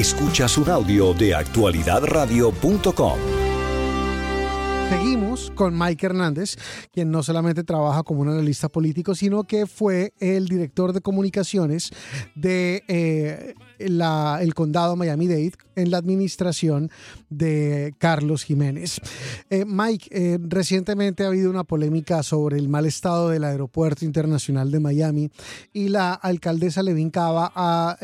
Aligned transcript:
Escuchas 0.00 0.56
un 0.56 0.70
audio 0.70 1.12
de 1.12 1.34
actualidadradio.com. 1.34 3.39
Seguimos 4.90 5.52
con 5.54 5.78
Mike 5.78 6.04
Hernández, 6.04 6.56
quien 6.92 7.12
no 7.12 7.22
solamente 7.22 7.62
trabaja 7.62 8.02
como 8.02 8.22
un 8.22 8.28
analista 8.28 8.68
político, 8.68 9.14
sino 9.14 9.44
que 9.44 9.66
fue 9.66 10.14
el 10.18 10.48
director 10.48 10.92
de 10.92 11.00
comunicaciones 11.00 11.92
de 12.34 12.82
eh, 12.88 13.54
el 13.78 14.52
condado 14.54 14.96
Miami-Dade 14.96 15.52
en 15.76 15.92
la 15.92 15.98
administración 15.98 16.90
de 17.28 17.94
Carlos 17.98 18.42
Jiménez. 18.42 19.00
Eh, 19.48 19.64
Mike, 19.64 20.08
eh, 20.10 20.38
recientemente 20.42 21.22
ha 21.22 21.28
habido 21.28 21.50
una 21.50 21.62
polémica 21.62 22.24
sobre 22.24 22.58
el 22.58 22.68
mal 22.68 22.84
estado 22.84 23.28
del 23.28 23.44
Aeropuerto 23.44 24.04
Internacional 24.04 24.72
de 24.72 24.80
Miami 24.80 25.30
y 25.72 25.88
la 25.88 26.14
alcaldesa 26.14 26.82
Levin 26.82 27.10
Cava 27.10 27.52
ha 27.54 27.96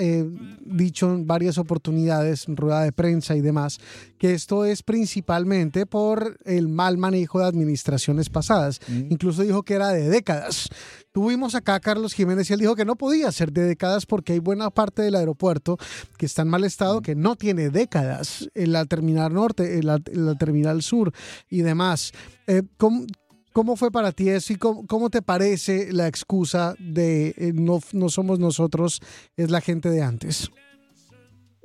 dicho 0.64 1.12
en 1.12 1.27
varias 1.27 1.59
oportunidades, 1.59 2.46
en 2.46 2.56
rueda 2.56 2.82
de 2.82 2.92
prensa 2.92 3.34
y 3.34 3.41
demás, 3.41 3.80
que 4.18 4.34
esto 4.34 4.64
es 4.64 4.84
principalmente 4.84 5.84
por 5.84 6.38
el 6.45 6.75
mal 6.76 6.98
manejo 6.98 7.40
de 7.40 7.46
administraciones 7.46 8.28
pasadas. 8.28 8.80
Incluso 9.10 9.42
dijo 9.42 9.62
que 9.62 9.74
era 9.74 9.88
de 9.88 10.08
décadas. 10.08 10.68
Tuvimos 11.12 11.54
acá 11.54 11.76
a 11.76 11.80
Carlos 11.80 12.12
Jiménez 12.12 12.50
y 12.50 12.52
él 12.52 12.60
dijo 12.60 12.76
que 12.76 12.84
no 12.84 12.96
podía 12.96 13.32
ser 13.32 13.50
de 13.50 13.62
décadas 13.62 14.04
porque 14.04 14.34
hay 14.34 14.38
buena 14.38 14.68
parte 14.68 15.00
del 15.00 15.14
aeropuerto 15.14 15.78
que 16.18 16.26
está 16.26 16.42
en 16.42 16.48
mal 16.48 16.62
estado, 16.62 17.00
que 17.00 17.14
no 17.14 17.36
tiene 17.36 17.70
décadas, 17.70 18.50
en 18.54 18.72
la 18.72 18.84
terminal 18.84 19.32
norte, 19.32 19.78
en 19.78 19.86
la, 19.86 19.98
terminal 20.38 20.82
sur 20.82 21.12
y 21.48 21.62
demás. 21.62 22.12
Eh, 22.46 22.62
¿cómo, 22.77 23.77
fue 23.77 23.90
para 23.90 24.12
ti 24.12 24.28
eso 24.28 24.52
y 24.52 24.56
cómo, 24.56 25.08
te 25.08 25.22
parece 25.22 25.90
la 25.90 26.06
excusa 26.06 26.74
de 26.78 27.28
eh, 27.38 27.52
no, 27.54 27.80
no 27.92 28.10
somos 28.10 28.38
nosotros, 28.38 29.00
es 29.38 29.50
la 29.50 29.62
gente 29.62 29.88
de 29.88 30.02
antes? 30.02 30.50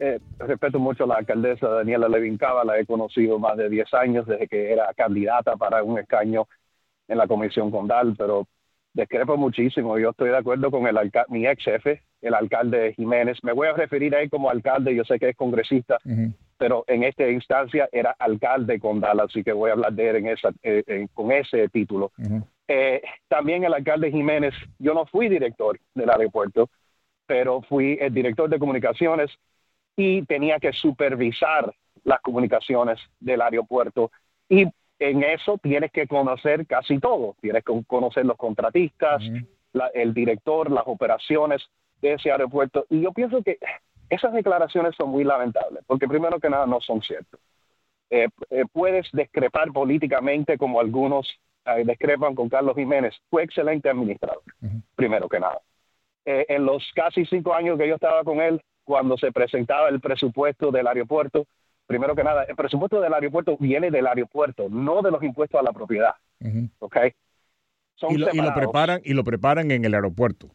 Eh, 0.04 0.20
respeto 0.40 0.80
mucho 0.80 1.04
a 1.04 1.08
la 1.08 1.16
alcaldesa 1.18 1.70
Daniela 1.70 2.10
Levin 2.10 2.36
Cava, 2.36 2.66
la 2.66 2.80
he 2.80 2.88
conocido 2.88 3.38
más 3.38 3.56
de 3.56 3.70
10 3.70 3.94
años 3.94 4.26
desde 4.26 4.48
que 4.48 4.74
era 4.74 4.92
candidata 4.96 5.56
para 5.58 5.84
un 5.84 6.00
escaño 6.00 6.48
en 7.08 7.20
la 7.20 7.28
comisión 7.28 7.70
condal, 7.70 8.16
pero 8.18 8.48
discrepo 8.94 9.38
muchísimo. 9.38 10.00
Yo 10.00 10.10
estoy 10.10 10.30
de 10.30 10.38
acuerdo 10.38 10.72
con 10.72 10.88
el 10.88 10.98
mi 11.30 11.46
ex 11.46 11.64
jefe, 11.64 12.02
el 12.20 12.34
alcalde 12.34 12.96
Jiménez. 12.96 13.38
Me 13.44 13.54
voy 13.54 13.68
a 13.68 13.74
referir 13.74 14.16
a 14.16 14.22
él 14.22 14.32
como 14.32 14.50
alcalde, 14.50 14.96
yo 14.96 15.04
sé 15.04 15.20
que 15.20 15.30
es 15.30 15.36
congresista, 15.36 16.00
pero 16.58 16.84
en 16.88 17.04
esta 17.04 17.30
instancia 17.30 17.88
era 17.92 18.16
alcalde 18.18 18.80
condal, 18.80 19.20
así 19.20 19.44
que 19.44 19.54
voy 19.54 19.70
a 19.70 19.74
hablar 19.74 19.94
de 19.94 20.10
él 20.10 20.16
en 20.16 20.28
esa, 20.30 20.50
eh, 20.64 21.06
con 21.14 21.32
ese 21.32 21.70
título. 21.70 22.12
Eh, 22.68 23.04
también 23.28 23.66
el 23.66 23.74
alcalde 23.76 24.10
Jiménez, 24.10 24.56
yo 24.80 24.96
no 24.96 25.06
fui 25.06 25.30
director 25.30 25.80
del 25.94 26.10
aeropuerto, 26.10 26.72
pero 27.28 27.62
fui 27.62 28.00
el 28.02 28.12
director 28.16 28.50
de 28.50 28.58
comunicaciones 28.58 29.30
y 29.96 30.24
tenía 30.24 30.60
que 30.60 30.74
supervisar 30.74 31.74
las 32.04 32.22
comunicaciones 32.22 33.00
del 33.20 33.42
aeropuerto. 33.42 34.12
Y 34.50 34.68
en 35.00 35.24
eso 35.24 35.58
tienes 35.58 35.92
que 35.92 36.08
conocer 36.08 36.66
casi 36.68 37.00
todo. 37.00 37.36
Tienes 37.42 37.64
que 37.64 37.84
conocer 37.86 38.26
los 38.26 38.38
contratistas, 38.38 39.24
el 39.94 40.14
director, 40.14 40.72
las 40.72 40.84
operaciones 40.86 41.62
de 42.02 42.14
ese 42.14 42.32
aeropuerto. 42.32 42.86
Y 42.90 43.02
yo 43.02 43.12
pienso 43.12 43.42
que 43.44 43.58
esas 44.10 44.34
declaraciones 44.34 44.96
son 44.96 45.10
muy 45.10 45.24
lamentables, 45.24 45.84
porque 45.88 46.08
primero 46.08 46.40
que 46.40 46.50
nada 46.50 46.66
no 46.66 46.82
son 46.82 47.02
ciertas. 47.02 47.40
Eh, 48.10 48.28
eh, 48.50 48.66
puedes 48.74 49.08
discrepar 49.14 49.72
políticamente 49.72 50.58
como 50.58 50.82
algunos 50.82 51.28
eh, 51.66 51.84
discrepan 51.86 52.36
con 52.36 52.50
Carlos 52.50 52.76
Jiménez. 52.76 53.16
Fue 53.30 53.44
excelente 53.44 53.90
administrador, 53.90 54.44
primero 54.96 55.30
que 55.30 55.40
nada. 55.40 55.62
en 56.26 56.66
los 56.66 56.84
casi 56.94 57.26
cinco 57.26 57.54
años 57.54 57.80
que 57.80 57.88
yo 57.88 57.96
estaba 57.96 58.24
con 58.24 58.42
él, 58.42 58.62
cuando 58.92 59.18
se 59.18 59.32
presentaba 59.32 59.88
el 59.88 60.02
presupuesto 60.02 60.70
del 60.70 60.86
aeropuerto, 60.86 61.46
primero 61.88 62.14
que 62.14 62.26
nada, 62.26 62.44
el 62.44 62.58
presupuesto 62.58 63.00
del 63.00 63.14
aeropuerto 63.14 63.56
viene 63.58 63.90
del 63.90 64.06
aeropuerto, 64.06 64.68
no 64.68 65.02
de 65.02 65.12
los 65.12 65.24
impuestos 65.24 65.58
a 65.58 65.64
la 65.64 65.72
propiedad. 65.72 66.14
y, 66.42 68.18
lo, 68.18 68.54
preparan 68.54 69.00
y 69.06 69.14
lo 69.14 69.24
preparan 69.24 69.72
en 69.72 69.86
el 69.86 69.94
aeropuerto. 69.94 70.50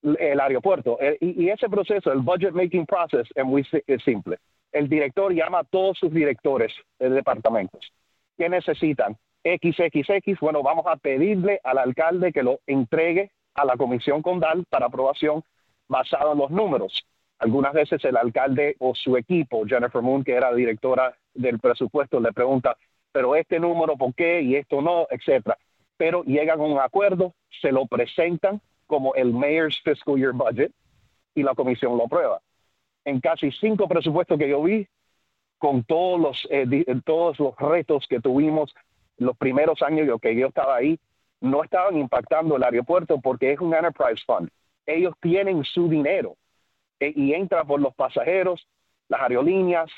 El 0.00 0.38
aeropuerto. 0.38 0.96
Y, 1.20 1.48
ese 1.48 1.68
proceso, 1.68 2.12
el 2.12 2.20
budget 2.20 2.52
making 2.52 2.86
process, 2.86 3.26
es 3.34 3.44
muy 3.44 3.66
simple. 4.04 4.38
El 4.70 4.88
director 4.88 5.34
llama 5.34 5.58
a 5.58 5.64
todos 5.64 5.98
sus 5.98 6.12
directores 6.12 6.72
de 7.00 7.10
departamentos. 7.10 7.92
¿Qué 8.38 8.48
necesitan? 8.48 9.16
XXX, 9.42 10.38
bueno, 10.38 10.62
vamos 10.62 10.86
a 10.86 10.94
pedirle 10.94 11.60
al 11.64 11.78
alcalde 11.78 12.32
que 12.32 12.44
lo 12.44 12.60
entregue 12.68 13.32
a 13.54 13.64
la 13.64 13.76
comisión 13.76 14.22
condal 14.22 14.64
para 14.70 14.86
aprobación 14.86 15.42
basado 15.88 16.32
en 16.32 16.38
los 16.38 16.50
números. 16.52 17.04
Algunas 17.38 17.74
veces 17.74 18.04
el 18.04 18.16
alcalde 18.16 18.76
o 18.78 18.94
su 18.94 19.16
equipo, 19.16 19.64
Jennifer 19.66 20.00
Moon, 20.00 20.24
que 20.24 20.32
era 20.32 20.54
directora 20.54 21.14
del 21.34 21.58
presupuesto, 21.58 22.18
le 22.18 22.32
pregunta, 22.32 22.76
pero 23.12 23.36
este 23.36 23.60
número, 23.60 23.96
¿por 23.96 24.14
qué? 24.14 24.40
Y 24.40 24.56
esto 24.56 24.80
no, 24.80 25.06
etcétera. 25.10 25.58
Pero 25.96 26.22
llegan 26.24 26.60
a 26.60 26.64
un 26.64 26.78
acuerdo, 26.78 27.34
se 27.60 27.72
lo 27.72 27.86
presentan 27.86 28.60
como 28.86 29.14
el 29.14 29.32
Mayor's 29.32 29.80
Fiscal 29.82 30.16
Year 30.16 30.32
Budget 30.32 30.72
y 31.34 31.42
la 31.42 31.54
comisión 31.54 31.96
lo 31.96 32.04
aprueba. 32.04 32.40
En 33.04 33.20
casi 33.20 33.52
cinco 33.52 33.86
presupuestos 33.86 34.38
que 34.38 34.48
yo 34.48 34.62
vi, 34.62 34.86
con 35.58 35.84
todos 35.84 36.20
los, 36.20 36.48
eh, 36.50 36.66
todos 37.04 37.38
los 37.38 37.56
retos 37.56 38.06
que 38.08 38.20
tuvimos 38.20 38.74
los 39.18 39.36
primeros 39.36 39.80
años 39.82 40.20
que 40.20 40.36
yo 40.36 40.48
estaba 40.48 40.76
ahí, 40.76 40.98
no 41.40 41.62
estaban 41.62 41.96
impactando 41.98 42.56
el 42.56 42.62
aeropuerto 42.62 43.20
porque 43.20 43.52
es 43.52 43.60
un 43.60 43.74
enterprise 43.74 44.22
fund. 44.26 44.48
Ellos 44.86 45.14
tienen 45.20 45.64
su 45.64 45.88
dinero 45.88 46.36
e, 47.00 47.12
y 47.14 47.34
entra 47.34 47.64
por 47.64 47.80
los 47.80 47.94
pasajeros, 47.94 48.66
las 49.08 49.20
aerolíneas, 49.22 49.90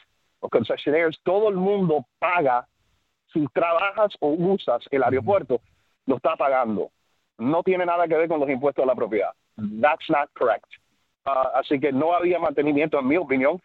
los 0.43 0.51
concesionarios, 0.51 1.19
todo 1.23 1.49
el 1.49 1.57
mundo 1.57 2.07
paga. 2.19 2.67
Si 3.33 3.47
trabajas 3.49 4.15
o 4.21 4.31
usas 4.31 4.83
el 4.91 5.03
aeropuerto, 5.03 5.61
lo 6.07 6.17
está 6.17 6.37
pagando. 6.37 6.91
No 7.37 7.63
tiene 7.63 7.85
nada 7.85 8.09
que 8.09 8.17
ver 8.17 8.29
con 8.29 8.41
los 8.41 8.49
impuestos 8.49 8.83
a 8.83 8.87
la 8.87 8.95
propiedad. 8.95 9.33
That's 9.57 10.09
not 10.09 10.31
correct. 10.35 10.67
Ah, 11.25 11.53
así 11.57 11.79
que 11.79 11.93
no 11.93 12.15
había 12.15 12.39
mantenimiento, 12.39 12.99
en 12.99 13.07
mi 13.07 13.17
opinión, 13.17 13.61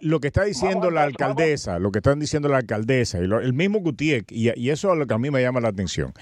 lo 0.00 0.20
que 0.20 0.28
está 0.28 0.44
diciendo 0.44 0.90
la 0.90 1.02
alcaldesa, 1.02 1.78
lo 1.78 1.90
que 1.90 1.98
están 1.98 2.18
diciendo 2.18 2.48
la 2.48 2.58
alcaldesa 2.58 3.18
y 3.18 3.24
el 3.24 3.52
mismo 3.52 3.80
Gutiérrez, 3.80 4.26
y, 4.30 4.70
eso 4.70 4.92
es 4.92 4.98
lo 4.98 5.06
que 5.06 5.14
a 5.14 5.18
mí 5.18 5.30
me 5.30 5.42
llama 5.42 5.60
la 5.60 5.68
atención. 5.68 6.12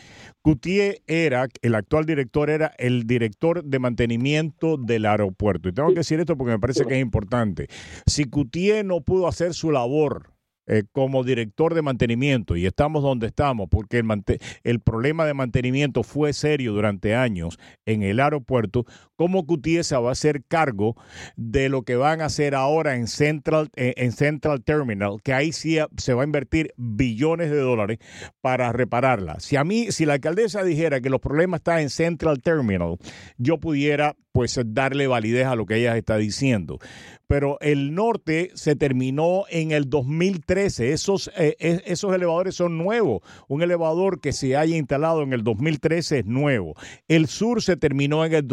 Gutiérrez 0.42 1.02
era, 1.06 1.48
el 1.62 1.74
actual 1.74 2.06
director 2.06 2.50
era 2.50 2.72
el 2.78 3.06
director 3.06 3.64
de 3.64 3.78
mantenimiento 3.78 4.76
del 4.76 5.06
aeropuerto. 5.06 5.68
Y 5.68 5.72
tengo 5.72 5.90
que 5.90 5.96
decir 5.96 6.20
esto 6.20 6.36
porque 6.36 6.52
me 6.52 6.58
parece 6.58 6.84
que 6.86 6.94
es 6.94 7.02
importante. 7.02 7.68
Si 8.06 8.24
Gutiérrez 8.24 8.84
no 8.84 9.00
pudo 9.02 9.28
hacer 9.28 9.54
su 9.54 9.70
labor 9.70 10.36
eh, 10.68 10.82
como 10.90 11.22
director 11.22 11.74
de 11.74 11.82
mantenimiento 11.82 12.56
y 12.56 12.66
estamos 12.66 13.00
donde 13.04 13.28
estamos 13.28 13.68
porque 13.70 13.98
el, 13.98 14.08
el, 14.64 14.80
problema 14.80 15.24
de 15.24 15.32
mantenimiento 15.32 16.02
fue 16.02 16.32
serio 16.32 16.72
durante 16.72 17.14
años 17.14 17.56
en 17.84 18.02
el 18.02 18.18
aeropuerto, 18.18 18.84
¿cómo 19.16 19.46
Cutiesa 19.46 20.00
va 20.00 20.10
a 20.10 20.12
hacer 20.12 20.44
cargo 20.46 20.96
de 21.36 21.68
lo 21.68 21.82
que 21.82 21.96
van 21.96 22.20
a 22.20 22.26
hacer 22.26 22.54
ahora 22.54 22.96
en 22.96 23.06
Central, 23.08 23.70
eh, 23.76 23.94
en 23.96 24.12
Central 24.12 24.62
Terminal? 24.62 25.20
Que 25.22 25.32
ahí 25.32 25.52
sí 25.52 25.78
se 25.96 26.14
va 26.14 26.22
a 26.22 26.26
invertir 26.26 26.72
billones 26.76 27.50
de 27.50 27.58
dólares 27.58 27.98
para 28.40 28.72
repararla. 28.72 29.40
Si 29.40 29.56
a 29.56 29.64
mí, 29.64 29.90
si 29.90 30.06
la 30.06 30.14
alcaldesa 30.14 30.62
dijera 30.62 31.00
que 31.00 31.10
los 31.10 31.20
problemas 31.20 31.60
están 31.60 31.80
en 31.80 31.90
Central 31.90 32.40
Terminal, 32.42 32.96
yo 33.38 33.58
pudiera 33.58 34.16
pues 34.32 34.60
darle 34.66 35.06
validez 35.06 35.46
a 35.46 35.56
lo 35.56 35.64
que 35.64 35.76
ella 35.76 35.96
está 35.96 36.18
diciendo 36.18 36.78
pero 37.26 37.58
el 37.60 37.94
norte 37.94 38.50
se 38.54 38.76
terminó 38.76 39.44
en 39.50 39.72
el 39.72 39.90
2013. 39.90 40.92
Esos, 40.92 41.30
eh, 41.36 41.56
esos 41.58 42.14
elevadores 42.14 42.54
son 42.54 42.78
nuevos. 42.78 43.22
Un 43.48 43.62
elevador 43.62 44.20
que 44.20 44.32
se 44.32 44.56
haya 44.56 44.76
instalado 44.76 45.22
en 45.22 45.32
el 45.32 45.42
2013 45.42 46.20
es 46.20 46.26
nuevo. 46.26 46.74
El 47.08 47.26
sur 47.26 47.62
se 47.62 47.76
terminó 47.76 48.24
en 48.24 48.34
el 48.34 48.46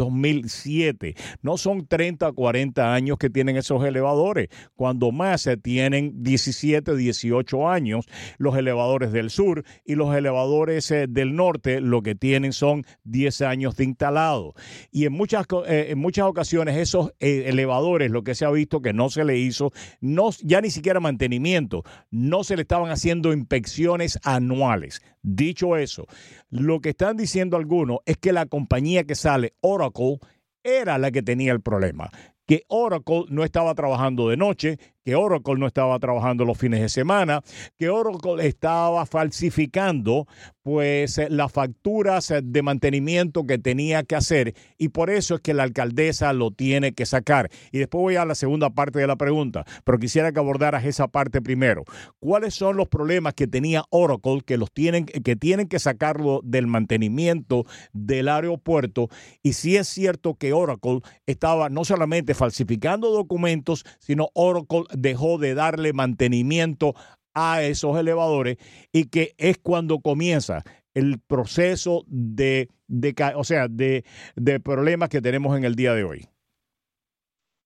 2007. 0.54 1.14
No 1.42 1.56
son 1.56 1.86
30 1.86 2.28
o 2.28 2.34
40 2.34 2.94
años 2.94 3.18
que 3.18 3.30
tienen 3.30 3.56
esos 3.56 3.84
elevadores. 3.84 4.48
Cuando 4.74 5.12
más 5.12 5.42
se 5.42 5.56
tienen 5.56 6.22
17, 6.22 6.96
18 6.96 7.68
años 7.68 8.06
los 8.38 8.56
elevadores 8.56 9.12
del 9.12 9.30
sur 9.30 9.64
y 9.84 9.94
los 9.94 10.14
elevadores 10.14 10.90
eh, 10.90 11.06
del 11.08 11.34
norte 11.34 11.80
lo 11.80 12.02
que 12.02 12.14
tienen 12.14 12.52
son 12.52 12.84
10 13.04 13.42
años 13.42 13.76
de 13.76 13.84
instalado. 13.84 14.54
Y 14.90 15.06
en 15.06 15.12
muchas, 15.12 15.46
eh, 15.66 15.86
en 15.90 15.98
muchas 15.98 16.26
ocasiones 16.26 16.76
esos 16.76 17.12
elevadores 17.18 18.10
lo 18.10 18.22
que 18.22 18.34
se 18.34 18.44
ha 18.44 18.50
visto 18.50 18.80
que 18.80 18.92
no 18.92 19.10
se 19.10 19.24
le 19.24 19.38
hizo, 19.38 19.72
no, 20.00 20.30
ya 20.42 20.60
ni 20.60 20.70
siquiera 20.70 21.00
mantenimiento, 21.00 21.82
no 22.10 22.44
se 22.44 22.56
le 22.56 22.62
estaban 22.62 22.90
haciendo 22.90 23.32
inspecciones 23.32 24.18
anuales. 24.22 25.02
Dicho 25.22 25.76
eso, 25.76 26.06
lo 26.50 26.80
que 26.80 26.90
están 26.90 27.16
diciendo 27.16 27.56
algunos 27.56 27.98
es 28.04 28.18
que 28.18 28.32
la 28.32 28.44
compañía 28.44 29.04
que 29.04 29.14
sale, 29.14 29.54
Oracle, 29.62 30.18
era 30.64 30.98
la 30.98 31.12
que 31.12 31.22
tenía 31.22 31.52
el 31.52 31.60
problema 31.60 32.10
que 32.46 32.64
Oracle 32.68 33.24
no 33.28 33.44
estaba 33.44 33.74
trabajando 33.74 34.28
de 34.28 34.36
noche, 34.36 34.78
que 35.04 35.14
Oracle 35.14 35.56
no 35.56 35.66
estaba 35.66 35.98
trabajando 35.98 36.44
los 36.44 36.58
fines 36.58 36.80
de 36.80 36.88
semana, 36.88 37.42
que 37.78 37.90
Oracle 37.90 38.46
estaba 38.46 39.04
falsificando 39.06 40.26
pues 40.62 41.20
las 41.28 41.52
facturas 41.52 42.32
de 42.42 42.62
mantenimiento 42.62 43.46
que 43.46 43.58
tenía 43.58 44.02
que 44.02 44.16
hacer 44.16 44.54
y 44.78 44.88
por 44.88 45.10
eso 45.10 45.34
es 45.34 45.40
que 45.42 45.52
la 45.52 45.62
alcaldesa 45.62 46.32
lo 46.32 46.52
tiene 46.52 46.94
que 46.94 47.04
sacar. 47.04 47.50
Y 47.70 47.78
después 47.78 48.00
voy 48.00 48.16
a 48.16 48.24
la 48.24 48.34
segunda 48.34 48.70
parte 48.70 48.98
de 48.98 49.06
la 49.06 49.16
pregunta, 49.16 49.66
pero 49.84 49.98
quisiera 49.98 50.32
que 50.32 50.38
abordaras 50.38 50.86
esa 50.86 51.06
parte 51.08 51.42
primero. 51.42 51.84
¿Cuáles 52.18 52.54
son 52.54 52.78
los 52.78 52.88
problemas 52.88 53.34
que 53.34 53.46
tenía 53.46 53.84
Oracle 53.90 54.40
que 54.44 54.56
los 54.56 54.72
tienen 54.72 55.04
que 55.04 55.36
tienen 55.36 55.68
que 55.68 55.78
sacarlo 55.78 56.40
del 56.42 56.66
mantenimiento 56.66 57.66
del 57.92 58.28
aeropuerto? 58.28 59.10
Y 59.42 59.52
si 59.52 59.76
es 59.76 59.86
cierto 59.86 60.36
que 60.36 60.54
Oracle 60.54 61.00
estaba 61.26 61.68
no 61.68 61.84
solamente 61.84 62.32
falsificando 62.32 63.10
documentos, 63.10 63.84
sino 63.98 64.30
Oracle 64.32 64.84
dejó 64.96 65.38
de 65.38 65.54
darle 65.54 65.92
mantenimiento 65.92 66.94
a 67.34 67.62
esos 67.62 67.98
elevadores 67.98 68.58
y 68.92 69.10
que 69.10 69.34
es 69.38 69.58
cuando 69.58 70.00
comienza 70.00 70.62
el 70.94 71.18
proceso 71.20 72.04
de, 72.06 72.68
de 72.86 73.14
o 73.34 73.44
sea, 73.44 73.66
de, 73.68 74.04
de, 74.36 74.60
problemas 74.60 75.08
que 75.08 75.20
tenemos 75.20 75.56
en 75.56 75.64
el 75.64 75.74
día 75.74 75.92
de 75.92 76.04
hoy? 76.04 76.28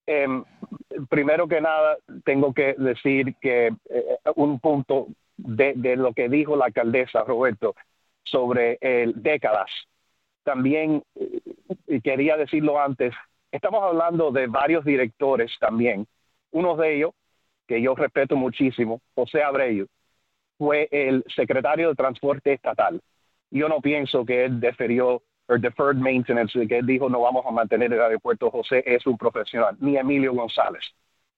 Eh, 0.06 0.26
primero 1.10 1.46
que 1.46 1.60
nada, 1.60 1.98
tengo 2.24 2.54
que 2.54 2.74
decir 2.78 3.34
que 3.40 3.66
eh, 3.66 4.18
un 4.36 4.58
punto 4.58 5.08
de, 5.36 5.74
de, 5.76 5.96
lo 5.96 6.14
que 6.14 6.28
dijo 6.28 6.56
la 6.56 6.66
alcaldesa 6.66 7.22
Roberto 7.24 7.74
sobre 8.24 8.78
el 8.80 9.22
décadas. 9.22 9.70
También, 10.42 11.02
eh, 11.14 11.40
y 11.86 12.00
quería 12.00 12.38
decirlo 12.38 12.80
antes, 12.80 13.14
estamos 13.52 13.82
hablando 13.82 14.30
de 14.30 14.46
varios 14.46 14.84
directores 14.84 15.52
también. 15.60 16.06
Uno 16.50 16.76
de 16.76 16.96
ellos 16.96 17.10
que 17.68 17.80
yo 17.82 17.94
respeto 17.94 18.34
muchísimo, 18.34 19.00
José 19.14 19.42
Abreu, 19.42 19.86
fue 20.56 20.88
el 20.90 21.22
secretario 21.36 21.90
de 21.90 21.94
Transporte 21.94 22.54
Estatal. 22.54 23.00
Yo 23.50 23.68
no 23.68 23.80
pienso 23.80 24.24
que 24.24 24.46
él 24.46 24.58
deferió 24.58 25.22
o 25.46 25.58
deferred 25.58 25.96
maintenance, 25.96 26.66
que 26.66 26.78
él 26.78 26.86
dijo 26.86 27.08
no 27.08 27.20
vamos 27.20 27.44
a 27.46 27.50
mantener 27.50 27.92
el 27.92 28.00
aeropuerto. 28.00 28.50
José 28.50 28.82
es 28.84 29.06
un 29.06 29.16
profesional, 29.16 29.76
ni 29.80 29.96
Emilio 29.96 30.32
González, 30.32 30.82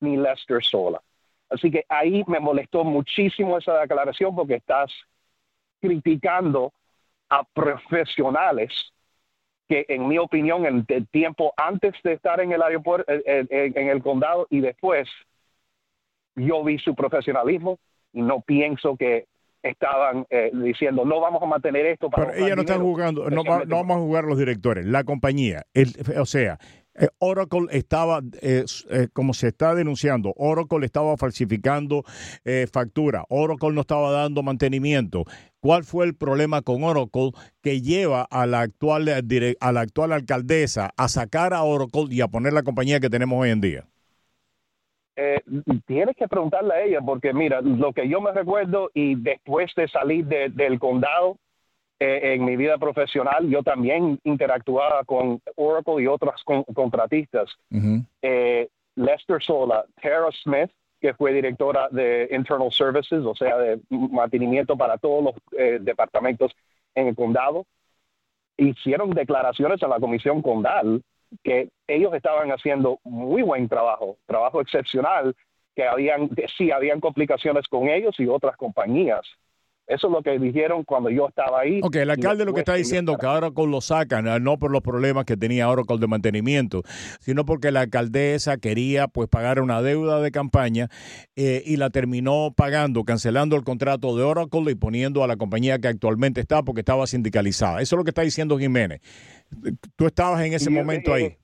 ni 0.01 0.17
Lester 0.17 0.63
Sola. 0.65 1.03
Así 1.51 1.71
que 1.71 1.85
ahí 1.89 2.23
me 2.27 2.41
molestó 2.41 2.85
muchísimo 2.85 3.59
esa 3.59 3.81
declaración 3.81 4.35
porque 4.35 4.55
estás 4.55 4.93
criticando 5.81 6.73
a 7.29 7.43
profesionales 7.45 8.93
que 9.69 9.85
en 9.89 10.09
mi 10.09 10.19
opinión 10.19 10.67
en 10.67 10.85
el 10.89 11.09
tiempo 11.09 11.53
antes 11.57 11.95
de 12.03 12.15
estar 12.15 12.41
en 12.41 12.53
el 12.53 12.63
aeropuerto, 12.63 13.05
en 13.09 13.89
el 13.89 14.03
condado 14.03 14.47
y 14.51 14.61
después 14.61 15.09
yo 16.37 16.65
vi 16.65 16.79
su 16.79 16.95
profesionalismo 16.95 17.79
y 18.13 18.23
no 18.23 18.41
pienso 18.41 18.97
que 18.97 19.27
estaban 19.63 20.27
eh, 20.31 20.51
diciendo 20.55 21.05
no 21.05 21.21
vamos 21.21 21.43
a 21.43 21.47
mantener 21.47 21.87
esto 21.87 22.09
para 22.09 22.31
pero 22.33 22.47
ella 22.47 22.57
no 22.57 22.63
está 22.63 22.79
jugando 22.79 23.29
no, 23.29 23.45
vamos 23.45 23.97
a 23.97 24.01
jugar 24.01 24.25
los 24.25 24.39
directores 24.39 24.87
la 24.87 25.05
compañía 25.05 25.65
o 26.19 26.25
sea 26.25 26.59
eh, 26.99 27.09
Oracle 27.19 27.67
estaba, 27.71 28.21
eh, 28.43 28.65
como 29.13 29.33
se 29.33 29.49
está 29.49 29.77
denunciando, 29.77 30.35
Oracle 30.37 30.85
estaba 30.85 31.17
falsificando 31.17 32.05
factura, 32.71 33.25
Oracle 33.29 33.71
no 33.71 33.83
estaba 33.83 34.11
dando 34.11 34.43
mantenimiento. 34.43 35.25
¿Cuál 35.61 35.85
fue 35.85 36.05
el 36.05 36.17
problema 36.17 36.63
con 36.63 36.83
Oracle 36.83 37.31
que 37.63 37.81
lleva 37.81 38.27
a 38.29 38.45
la 38.47 38.63
actual, 38.63 39.09
a 39.09 39.73
la 39.73 39.81
actual 39.81 40.13
alcaldesa 40.13 40.91
a 40.97 41.09
sacar 41.09 41.55
a 41.55 41.63
Oracle 41.63 42.07
y 42.11 42.23
a 42.23 42.29
poner 42.29 42.53
la 42.53 42.65
compañía 42.65 42.99
que 42.99 43.09
tenemos 43.09 43.41
hoy 43.41 43.51
en 43.51 43.61
día? 43.61 43.87
Eh, 45.17 45.41
tienes 45.87 46.17
que 46.17 46.29
preguntarle 46.29 46.75
a 46.75 46.83
ella, 46.83 47.01
porque 47.01 47.33
mira, 47.33 47.61
lo 47.61 47.93
que 47.93 48.09
yo 48.09 48.21
me 48.21 48.33
recuerdo 48.33 48.91
y 48.95 49.17
después 49.17 49.73
de 49.75 49.89
salir 49.89 50.27
del 50.27 50.79
condado 50.79 51.37
eh, 51.99 52.35
en 52.35 52.45
mi 52.45 52.57
vida 52.57 52.79
profesional, 52.79 53.49
yo 53.49 53.63
también 53.63 54.19
interactuaba 54.25 55.05
con 55.05 55.41
Oracle 55.57 56.03
y 56.03 56.07
otras 56.07 56.43
contratistas. 56.75 57.49
eh, 58.23 58.69
Lester 58.97 59.43
Sola, 59.43 59.85
Tara 60.01 60.29
Smith, 60.43 60.71
que 61.01 61.15
fue 61.15 61.33
directora 61.33 61.89
de 61.91 62.29
Internal 62.31 62.71
Services, 62.73 63.25
o 63.25 63.35
sea, 63.35 63.57
de 63.57 63.81
mantenimiento 63.89 64.77
para 64.77 64.99
todos 64.99 65.25
los 65.25 65.35
eh, 65.59 65.79
departamentos 65.81 66.53
en 66.95 67.09
el 67.09 67.17
condado, 67.17 67.67
hicieron 68.57 69.11
declaraciones 69.11 69.83
a 69.83 69.89
la 69.89 69.99
comisión 69.99 70.43
condal 70.43 71.03
que 71.43 71.71
ellos 71.87 72.15
estaban 72.15 72.51
haciendo 72.51 72.99
muy 73.05 73.43
buen 73.43 73.69
trabajo, 73.69 74.19
trabajo 74.27 74.61
excepcional, 74.61 75.35
que 75.75 75.85
habían, 75.85 76.31
sí, 76.57 76.71
habían 76.71 77.01
complicaciones 77.01 77.69
con 77.69 77.89
ellos 77.89 78.19
y 78.19 78.27
otras 78.27 78.57
compañías. 78.57 79.27
Eso 79.91 80.07
es 80.07 80.13
lo 80.13 80.23
que 80.23 80.39
dijeron 80.39 80.85
cuando 80.85 81.11
yo 81.11 81.27
estaba 81.27 81.63
ahí. 81.63 81.81
Ok, 81.83 81.97
el 81.97 82.11
alcalde 82.11 82.45
lo 82.45 82.55
que 82.55 82.61
está 82.61 82.75
diciendo 82.75 83.17
que 83.19 83.27
ahora 83.27 83.51
lo 83.51 83.81
sacan, 83.81 84.29
ah, 84.29 84.39
no 84.39 84.57
por 84.57 84.71
los 84.71 84.83
problemas 84.83 85.25
que 85.25 85.37
tenía 85.37 85.69
Oracle 85.69 85.99
de 85.99 86.07
mantenimiento, 86.07 86.83
sino 87.19 87.45
porque 87.45 87.73
la 87.73 87.81
alcaldesa 87.81 88.59
quería 88.59 89.09
pues 89.09 89.29
pagar 89.29 89.61
una 89.61 89.83
deuda 89.83 90.21
de 90.21 90.31
campaña 90.31 90.89
eh, 91.35 91.65
y 91.67 91.77
la 91.77 91.91
terminó 91.91 92.55
pagando, 92.57 93.03
cancelando 93.03 93.57
el 93.57 93.65
contrato 93.65 94.17
de 94.17 94.23
Oracle 94.23 94.71
y 94.71 94.77
poniendo 94.77 95.25
a 95.25 95.27
la 95.27 95.37
compañía 95.37 95.81
que 95.81 95.89
actualmente 95.89 96.41
está 96.41 96.63
porque 96.63 96.83
estaba 96.83 97.09
sindicalizada. 97.09 97.81
Eso 97.81 97.97
es 97.97 97.99
lo 97.99 98.05
que 98.05 98.11
está 98.11 98.23
diciendo 98.23 98.59
Jiménez. 98.59 99.01
¿Tú 99.97 100.07
estabas 100.07 100.41
en 100.43 100.53
ese 100.53 100.71
momento 100.71 101.13
ahí? 101.13 101.37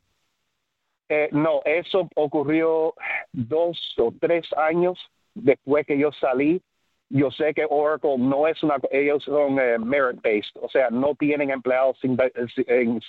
Eh, 1.09 1.29
no, 1.33 1.63
eso 1.65 2.09
ocurrió 2.15 2.95
dos 3.33 3.77
o 3.99 4.15
tres 4.21 4.47
años 4.57 4.97
después 5.35 5.85
que 5.85 5.99
yo 5.99 6.11
salí 6.21 6.63
yo 7.09 7.31
sé 7.31 7.55
que 7.55 7.67
Oracle 7.69 8.19
no 8.19 8.49
es 8.49 8.63
una, 8.63 8.77
ellos 8.91 9.23
son 9.25 9.59
eh, 9.59 9.79
merit-based, 9.79 10.57
o 10.61 10.69
sea, 10.69 10.91
no 10.91 11.15
tienen 11.15 11.51
empleados 11.51 11.99
en 12.03 13.01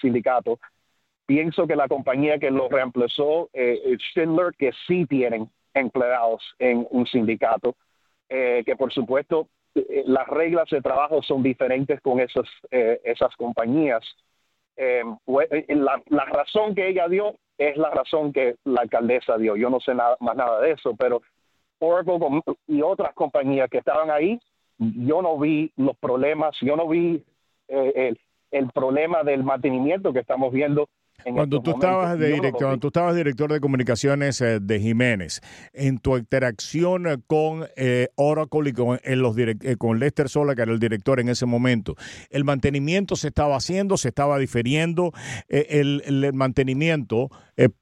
sindicato. 0.00 0.58
Pienso 1.26 1.66
que 1.66 1.76
la 1.76 1.88
compañía 1.88 2.38
que 2.38 2.50
lo 2.50 2.68
reemplazó, 2.68 3.48
eh, 3.54 3.96
Schindler, 3.98 4.52
que 4.58 4.72
sí 4.86 5.06
tienen 5.06 5.48
empleados 5.72 6.42
en 6.58 6.86
un 6.90 7.06
sindicato, 7.06 7.76
eh, 8.28 8.62
que 8.66 8.76
por 8.76 8.92
supuesto 8.92 9.48
eh, 9.74 10.04
las 10.06 10.26
reglas 10.28 10.68
de 10.68 10.82
trabajo 10.82 11.22
son 11.22 11.42
diferentes 11.42 12.00
con 12.02 12.20
esas, 12.20 12.46
esas 12.70 13.34
compañías. 13.36 14.02
La, 14.76 16.02
la 16.08 16.24
razón 16.26 16.74
que 16.74 16.88
ella 16.88 17.08
dio 17.08 17.36
es 17.56 17.76
la 17.76 17.90
razón 17.90 18.32
que 18.32 18.56
la 18.64 18.82
alcaldesa 18.82 19.38
dio. 19.38 19.56
Yo 19.56 19.70
no 19.70 19.80
sé 19.80 19.94
nada, 19.94 20.16
más 20.20 20.36
nada 20.36 20.60
de 20.60 20.72
eso, 20.72 20.94
pero 20.96 21.22
Oracle 21.84 22.18
y 22.66 22.82
otras 22.82 23.14
compañías 23.14 23.68
que 23.70 23.78
estaban 23.78 24.10
ahí, 24.10 24.38
yo 24.78 25.22
no 25.22 25.38
vi 25.38 25.70
los 25.76 25.96
problemas, 25.96 26.56
yo 26.60 26.76
no 26.76 26.88
vi 26.88 27.22
eh, 27.68 27.92
el, 27.94 28.20
el 28.50 28.70
problema 28.70 29.22
del 29.22 29.44
mantenimiento 29.44 30.12
que 30.12 30.20
estamos 30.20 30.52
viendo 30.52 30.88
cuando 31.32 31.62
tú, 31.62 31.70
estabas 31.70 32.18
de 32.18 32.32
director, 32.32 32.78
tú 32.78 32.88
estabas 32.88 33.16
director 33.16 33.50
de 33.50 33.60
comunicaciones 33.60 34.40
eh, 34.40 34.60
de 34.60 34.80
Jiménez, 34.80 35.40
en 35.72 35.98
tu 35.98 36.18
interacción 36.18 37.22
con 37.26 37.66
eh, 37.76 38.08
Oracle 38.16 38.70
y 38.70 38.72
con, 38.72 39.00
los 39.02 39.38
eh, 39.38 39.76
con 39.78 39.98
Lester 39.98 40.28
Sola, 40.28 40.54
que 40.54 40.62
era 40.62 40.72
el 40.72 40.78
director 40.78 41.20
en 41.20 41.30
ese 41.30 41.46
momento, 41.46 41.94
¿el 42.30 42.44
mantenimiento 42.44 43.16
se 43.16 43.28
estaba 43.28 43.56
haciendo, 43.56 43.96
se 43.96 44.08
estaba 44.08 44.38
diferiendo? 44.38 45.12
El, 45.48 46.02
el, 46.04 46.32
mantenimiento, 46.34 47.30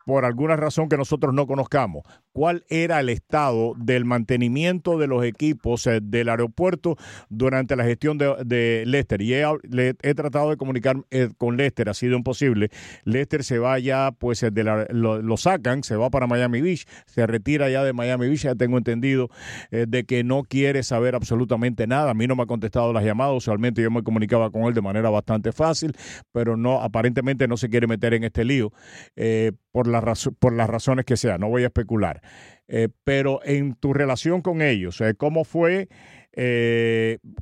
por 0.04 0.24
alguna 0.24 0.56
razón 0.56 0.88
que 0.88 0.96
nosotros 0.96 1.34
no 1.34 1.46
conozcamos, 1.46 2.04
¿cuál 2.32 2.64
era 2.68 3.00
el 3.00 3.08
estado 3.08 3.74
del 3.76 4.04
mantenimiento 4.04 4.98
de 4.98 5.06
los 5.06 5.24
equipos 5.24 5.88
del 6.02 6.28
aeropuerto 6.28 6.96
durante 7.28 7.76
la 7.76 7.84
gestión 7.84 8.18
de, 8.18 8.34
de 8.44 8.84
Lester? 8.86 9.22
Y 9.22 9.34
he, 9.34 10.14
tratado 10.14 10.50
de 10.50 10.56
comunicar 10.56 10.96
con 11.38 11.56
Lester, 11.56 11.88
ha 11.88 11.94
sido 11.94 12.16
imposible. 12.16 12.70
Lester 13.04 13.44
se 13.44 13.58
va 13.58 13.78
ya, 13.78 14.12
pues 14.18 14.40
de 14.40 14.86
lo, 14.90 15.36
sacan, 15.36 15.82
se 15.82 15.96
va 15.96 16.10
para 16.10 16.26
Miami 16.26 16.60
Beach, 16.60 16.86
se 17.06 17.26
retira 17.26 17.68
ya 17.70 17.84
de 17.84 17.92
Miami 17.92 18.28
Beach, 18.28 18.42
ya 18.42 18.54
tengo 18.54 18.78
entendido 18.78 19.28
eh, 19.70 19.86
de 19.88 20.04
que 20.04 20.24
no 20.24 20.42
quiere 20.42 20.82
saber 20.82 21.14
absolutamente 21.14 21.86
nada. 21.86 22.10
A 22.10 22.14
mí 22.14 22.26
no 22.26 22.36
me 22.36 22.42
ha 22.44 22.46
contestado 22.46 22.92
las 22.92 23.04
llamadas, 23.04 23.36
usualmente 23.36 23.82
yo 23.82 23.90
me 23.90 24.02
comunicaba 24.02 24.50
con 24.50 24.62
él 24.64 24.74
de 24.74 24.82
manera 24.82 25.10
bastante 25.10 25.52
fácil, 25.52 25.94
pero 26.32 26.56
no, 26.56 26.80
aparentemente 26.80 27.48
no 27.48 27.56
se 27.56 27.68
quiere 27.68 27.86
meter 27.86 28.14
en 28.14 28.24
este 28.24 28.44
lío 28.44 28.72
eh, 29.16 29.52
por, 29.72 29.88
la 29.88 30.02
por 30.38 30.52
las 30.52 30.68
razones 30.68 31.04
que 31.04 31.16
sea, 31.16 31.38
no 31.38 31.48
voy 31.48 31.64
a 31.64 31.66
especular. 31.66 32.20
Eh, 32.68 32.88
pero 33.04 33.40
en 33.44 33.74
tu 33.74 33.92
relación 33.92 34.42
con 34.42 34.62
ellos, 34.62 35.02
¿cómo 35.18 35.44
fue? 35.44 35.88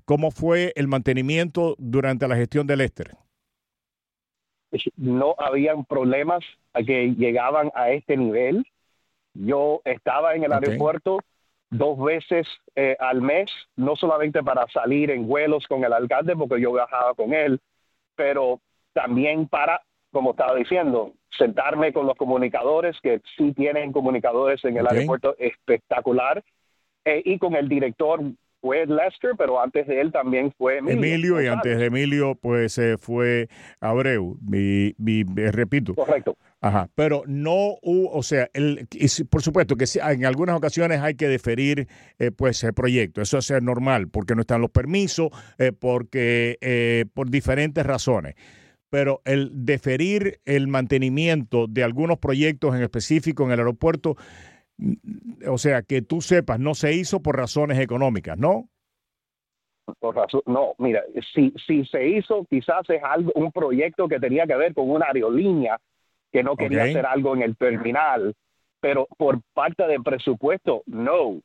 ¿Cómo 0.04 0.30
fue 0.32 0.72
el 0.74 0.88
mantenimiento 0.88 1.76
durante 1.78 2.26
la 2.26 2.34
gestión 2.34 2.66
de 2.66 2.76
Lester? 2.76 3.16
no 4.96 5.34
habían 5.38 5.84
problemas 5.84 6.44
que 6.86 7.14
llegaban 7.16 7.70
a 7.74 7.90
este 7.90 8.16
nivel. 8.16 8.64
Yo 9.34 9.80
estaba 9.84 10.34
en 10.34 10.44
el 10.44 10.52
aeropuerto 10.52 11.18
dos 11.70 11.98
veces 12.02 12.46
eh, 12.74 12.96
al 12.98 13.22
mes, 13.22 13.50
no 13.76 13.96
solamente 13.96 14.42
para 14.42 14.66
salir 14.68 15.10
en 15.10 15.26
vuelos 15.26 15.66
con 15.68 15.84
el 15.84 15.92
alcalde, 15.92 16.34
porque 16.36 16.60
yo 16.60 16.72
viajaba 16.72 17.14
con 17.14 17.32
él, 17.32 17.60
pero 18.16 18.60
también 18.92 19.46
para 19.46 19.80
como 20.10 20.32
estaba 20.32 20.54
diciendo, 20.56 21.12
sentarme 21.36 21.92
con 21.92 22.06
los 22.06 22.16
comunicadores, 22.16 22.96
que 23.02 23.20
sí 23.36 23.52
tienen 23.52 23.92
comunicadores 23.92 24.64
en 24.64 24.76
el 24.76 24.86
aeropuerto 24.86 25.36
espectacular, 25.38 26.42
eh, 27.04 27.22
y 27.24 27.38
con 27.38 27.54
el 27.54 27.68
director 27.68 28.20
fue 28.60 28.86
Lester, 28.86 29.32
pero 29.38 29.60
antes 29.60 29.86
de 29.86 30.00
él 30.00 30.12
también 30.12 30.52
fue 30.56 30.78
Emilio. 30.78 30.98
Emilio 30.98 31.42
y 31.42 31.46
antes 31.46 31.78
de 31.78 31.86
Emilio, 31.86 32.34
pues 32.34 32.76
eh, 32.78 32.96
fue 32.98 33.48
Abreu, 33.80 34.36
mi, 34.42 34.92
repito. 35.50 35.94
Correcto. 35.94 36.36
Ajá, 36.60 36.90
pero 36.94 37.22
no 37.26 37.78
hubo, 37.82 38.12
o 38.12 38.22
sea, 38.22 38.50
el, 38.52 38.86
por 39.30 39.40
supuesto 39.40 39.76
que 39.76 39.86
en 40.02 40.26
algunas 40.26 40.56
ocasiones 40.56 41.00
hay 41.00 41.14
que 41.14 41.26
deferir 41.26 41.88
eh, 42.18 42.30
pues 42.32 42.62
el 42.64 42.74
proyecto, 42.74 43.22
eso 43.22 43.38
es 43.38 43.50
normal, 43.62 44.08
porque 44.08 44.34
no 44.34 44.42
están 44.42 44.60
los 44.60 44.70
permisos, 44.70 45.30
eh, 45.58 45.72
porque 45.72 46.58
eh, 46.60 47.06
por 47.14 47.30
diferentes 47.30 47.84
razones. 47.86 48.34
Pero 48.90 49.22
el 49.24 49.50
deferir 49.64 50.40
el 50.44 50.68
mantenimiento 50.68 51.66
de 51.68 51.84
algunos 51.84 52.18
proyectos 52.18 52.74
en 52.74 52.82
específico 52.82 53.44
en 53.44 53.52
el 53.52 53.60
aeropuerto, 53.60 54.16
o 55.46 55.58
sea, 55.58 55.82
que 55.82 56.02
tú 56.02 56.20
sepas, 56.20 56.58
no 56.58 56.74
se 56.74 56.92
hizo 56.92 57.22
por 57.22 57.36
razones 57.36 57.78
económicas, 57.78 58.36
¿no? 58.36 58.68
Por 59.98 60.16
razón, 60.16 60.42
no, 60.46 60.74
mira, 60.78 61.02
si, 61.34 61.52
si 61.66 61.84
se 61.86 62.08
hizo, 62.08 62.44
quizás 62.48 62.88
es 62.90 63.02
algo, 63.02 63.32
un 63.34 63.50
proyecto 63.50 64.08
que 64.08 64.20
tenía 64.20 64.46
que 64.46 64.56
ver 64.56 64.74
con 64.74 64.90
una 64.90 65.06
aerolínea 65.06 65.78
que 66.32 66.42
no 66.42 66.56
quería 66.56 66.84
hacer 66.84 67.06
algo 67.06 67.34
en 67.34 67.42
el 67.42 67.56
terminal, 67.56 68.34
pero 68.80 69.06
por 69.18 69.40
parte 69.54 69.86
del 69.86 70.02
presupuesto, 70.02 70.82
no, 70.86 71.40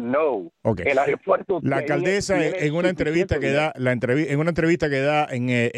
no. 0.00 0.50
El 0.84 0.98
aeropuerto. 0.98 1.60
La 1.62 1.78
alcaldesa 1.78 2.44
en 2.44 2.74
una 2.74 2.88
entrevista 2.88 3.38
que 3.38 3.50
da, 3.50 3.72
la 3.76 3.92
en 3.92 4.38
una 4.40 4.50
entrevista 4.50 4.88
que 4.88 5.00
da 5.00 5.26
en, 5.30 5.48
eh, 5.50 5.70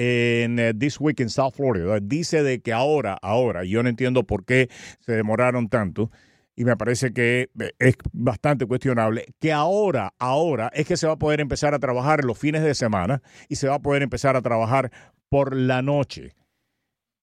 en 0.44 0.58
eh, 0.58 0.74
This 0.74 1.00
Week 1.00 1.18
in 1.20 1.28
South 1.28 1.54
Florida, 1.54 1.98
dice 2.00 2.42
de 2.42 2.60
que 2.60 2.72
ahora, 2.72 3.18
ahora, 3.20 3.64
yo 3.64 3.82
no 3.82 3.88
entiendo 3.88 4.24
por 4.24 4.44
qué 4.44 4.68
se 5.00 5.12
demoraron 5.12 5.68
tanto. 5.68 6.10
Y 6.56 6.64
me 6.64 6.76
parece 6.76 7.12
que 7.14 7.48
eh, 7.58 7.72
es 7.78 7.96
bastante 8.12 8.66
cuestionable 8.66 9.26
que 9.40 9.52
ahora, 9.52 10.12
ahora 10.18 10.70
es 10.74 10.86
que 10.86 10.96
se 10.96 11.06
va 11.06 11.14
a 11.14 11.18
poder 11.18 11.40
empezar 11.40 11.74
a 11.74 11.78
trabajar 11.78 12.24
los 12.24 12.38
fines 12.38 12.62
de 12.62 12.74
semana 12.74 13.22
y 13.48 13.56
se 13.56 13.68
va 13.68 13.76
a 13.76 13.78
poder 13.80 14.02
empezar 14.02 14.36
a 14.36 14.42
trabajar 14.42 14.90
por 15.30 15.56
la 15.56 15.80
noche. 15.80 16.34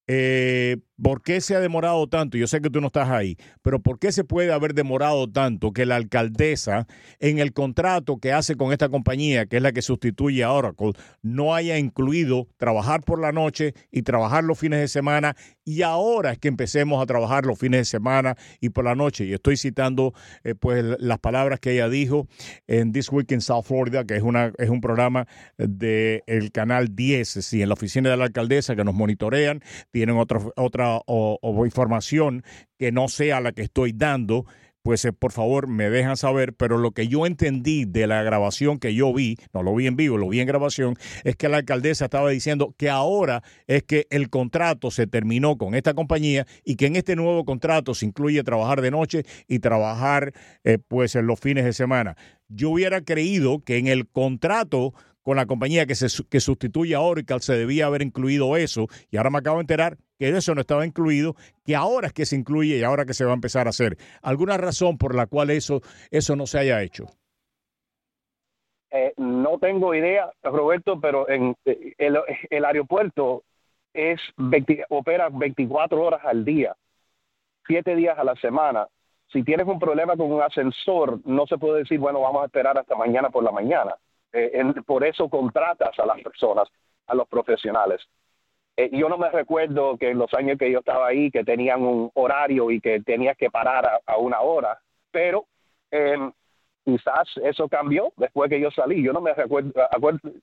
Eh, 0.07 0.77
¿Por 1.01 1.21
qué 1.21 1.41
se 1.41 1.55
ha 1.55 1.59
demorado 1.59 2.07
tanto? 2.07 2.37
Yo 2.37 2.47
sé 2.47 2.59
que 2.59 2.71
tú 2.71 2.81
no 2.81 2.87
estás 2.87 3.09
ahí, 3.09 3.37
pero 3.61 3.79
¿por 3.79 3.99
qué 3.99 4.11
se 4.11 4.23
puede 4.23 4.51
haber 4.51 4.73
demorado 4.73 5.29
tanto 5.29 5.71
que 5.71 5.85
la 5.85 5.95
alcaldesa 5.95 6.87
en 7.19 7.37
el 7.37 7.53
contrato 7.53 8.17
que 8.17 8.33
hace 8.33 8.55
con 8.55 8.71
esta 8.71 8.89
compañía, 8.89 9.45
que 9.45 9.57
es 9.57 9.61
la 9.61 9.73
que 9.73 9.83
sustituye 9.83 10.43
a 10.43 10.51
Oracle, 10.51 10.93
no 11.21 11.53
haya 11.53 11.77
incluido 11.77 12.47
trabajar 12.57 13.03
por 13.03 13.21
la 13.21 13.31
noche 13.31 13.75
y 13.91 14.01
trabajar 14.01 14.43
los 14.43 14.57
fines 14.57 14.79
de 14.79 14.87
semana? 14.87 15.35
Y 15.63 15.83
ahora 15.83 16.31
es 16.31 16.39
que 16.39 16.47
empecemos 16.47 17.03
a 17.03 17.05
trabajar 17.05 17.45
los 17.45 17.59
fines 17.59 17.81
de 17.81 17.85
semana 17.85 18.35
y 18.59 18.69
por 18.69 18.85
la 18.85 18.95
noche. 18.95 19.25
Y 19.25 19.33
estoy 19.33 19.55
citando 19.55 20.13
eh, 20.43 20.55
pues 20.55 20.83
las 20.99 21.19
palabras 21.19 21.59
que 21.59 21.73
ella 21.73 21.89
dijo 21.89 22.27
en 22.65 22.91
This 22.91 23.11
Week 23.11 23.31
in 23.31 23.41
South 23.41 23.65
Florida, 23.65 24.03
que 24.05 24.15
es, 24.15 24.23
una, 24.23 24.51
es 24.57 24.69
un 24.69 24.81
programa 24.81 25.27
del 25.57 26.23
el 26.25 26.51
canal 26.51 26.95
10, 26.95 27.27
sí, 27.27 27.61
en 27.61 27.69
la 27.69 27.73
oficina 27.73 28.09
de 28.09 28.17
la 28.17 28.23
alcaldesa 28.23 28.75
que 28.75 28.83
nos 28.83 28.95
monitorean, 28.95 29.61
tienen 29.97 30.17
otra, 30.17 30.39
otra 30.55 31.01
información 31.65 32.43
que 32.77 32.91
no 32.91 33.07
sea 33.07 33.41
la 33.41 33.51
que 33.51 33.63
estoy 33.63 33.93
dando, 33.93 34.45
pues 34.83 35.03
eh, 35.05 35.11
por 35.11 35.31
favor 35.31 35.67
me 35.67 35.89
dejan 35.89 36.17
saber, 36.17 36.53
pero 36.53 36.77
lo 36.77 36.91
que 36.91 37.07
yo 37.07 37.25
entendí 37.25 37.85
de 37.85 38.05
la 38.05 38.21
grabación 38.21 38.77
que 38.77 38.93
yo 38.93 39.11
vi, 39.11 39.37
no 39.55 39.63
lo 39.63 39.73
vi 39.73 39.87
en 39.87 39.95
vivo, 39.95 40.19
lo 40.19 40.29
vi 40.29 40.39
en 40.39 40.45
grabación, 40.45 40.97
es 41.23 41.35
que 41.35 41.49
la 41.49 41.57
alcaldesa 41.57 42.05
estaba 42.05 42.29
diciendo 42.29 42.75
que 42.77 42.91
ahora 42.91 43.41
es 43.65 43.81
que 43.81 44.05
el 44.11 44.29
contrato 44.29 44.91
se 44.91 45.07
terminó 45.07 45.57
con 45.57 45.73
esta 45.73 45.95
compañía 45.95 46.45
y 46.63 46.75
que 46.75 46.85
en 46.85 46.95
este 46.95 47.15
nuevo 47.15 47.43
contrato 47.43 47.95
se 47.95 48.05
incluye 48.05 48.43
trabajar 48.43 48.81
de 48.81 48.91
noche 48.91 49.25
y 49.47 49.57
trabajar 49.57 50.31
eh, 50.63 50.77
pues 50.77 51.15
en 51.15 51.25
los 51.25 51.39
fines 51.39 51.65
de 51.65 51.73
semana. 51.73 52.17
Yo 52.49 52.69
hubiera 52.69 53.01
creído 53.01 53.63
que 53.63 53.77
en 53.79 53.87
el 53.87 54.07
contrato 54.07 54.93
con 55.27 55.35
la 55.35 55.45
compañía 55.45 55.85
que, 55.85 55.93
se, 55.93 56.23
que 56.29 56.39
sustituye 56.39 56.95
a 56.95 57.01
Oracle 57.01 57.41
se 57.41 57.57
debía 57.57 57.87
haber 57.87 58.01
incluido 58.01 58.55
eso 58.55 58.87
y 59.11 59.17
ahora 59.17 59.29
me 59.29 59.39
acabo 59.39 59.57
de 59.57 59.63
enterar 59.63 59.97
que 60.17 60.29
eso 60.29 60.55
no 60.55 60.61
estaba 60.61 60.85
incluido, 60.85 61.35
que 61.65 61.75
ahora 61.75 62.07
es 62.07 62.13
que 62.13 62.25
se 62.25 62.37
incluye 62.37 62.77
y 62.77 62.83
ahora 62.83 63.03
que 63.03 63.13
se 63.13 63.25
va 63.25 63.31
a 63.31 63.33
empezar 63.33 63.67
a 63.67 63.71
hacer. 63.71 63.97
¿Alguna 64.21 64.55
razón 64.55 64.97
por 64.97 65.13
la 65.15 65.27
cual 65.27 65.49
eso, 65.49 65.81
eso 66.11 66.37
no 66.37 66.47
se 66.47 66.59
haya 66.59 66.81
hecho? 66.81 67.07
Eh, 68.89 69.11
no 69.17 69.59
tengo 69.59 69.93
idea, 69.93 70.31
Roberto, 70.43 70.97
pero 71.01 71.27
en 71.27 71.57
eh, 71.65 71.93
el, 71.97 72.63
aeropuerto 72.63 73.43
es 73.93 74.21
opera 74.87 75.27
24 75.29 76.01
horas 76.01 76.21
al 76.23 76.45
día, 76.45 76.73
7 77.67 77.97
días 77.97 78.17
a 78.17 78.23
la 78.23 78.35
semana. 78.35 78.87
Si 79.33 79.43
tienes 79.43 79.67
un 79.67 79.77
problema 79.77 80.15
con 80.15 80.31
un 80.31 80.41
ascensor, 80.41 81.19
no 81.25 81.45
se 81.47 81.57
puede 81.57 81.79
decir, 81.79 81.99
bueno, 81.99 82.21
vamos 82.21 82.43
a 82.43 82.45
esperar 82.45 82.77
hasta 82.77 82.95
mañana 82.95 83.29
por 83.29 83.43
la 83.43 83.51
mañana 83.51 83.93
eh, 84.33 84.63
por 84.85 85.05
eso 85.05 85.29
contratas 85.29 85.97
a 85.99 86.05
las 86.05 86.21
personas, 86.21 86.67
a 87.07 87.15
los 87.15 87.27
profesionales. 87.27 88.01
Eh, 88.77 88.91
yo 88.93 89.09
no 89.09 89.17
me 89.17 89.29
recuerdo 89.31 89.97
que 89.97 90.11
en 90.11 90.19
los 90.19 90.31
años 90.35 90.57
que 90.59 90.71
yo 90.71 90.79
estaba 90.79 91.07
ahí, 91.07 91.31
que 91.31 91.43
tenían 91.43 91.81
un 91.81 92.11
horario 92.13 92.69
y 92.69 92.79
que 92.79 93.01
tenías 93.01 93.35
que 93.35 93.49
parar 93.49 94.01
a, 94.05 94.17
una 94.17 94.41
hora, 94.41 94.79
pero 95.09 95.47
em, 95.89 96.31
quizás 96.85 97.27
eso 97.43 97.67
cambió 97.67 98.13
después 98.17 98.51
que 98.51 98.61
yo 98.61 98.69
salí. 98.69 99.01
Yo 99.03 99.13
no 99.13 99.21
me 99.21 99.33
recuerdo, 99.33 99.71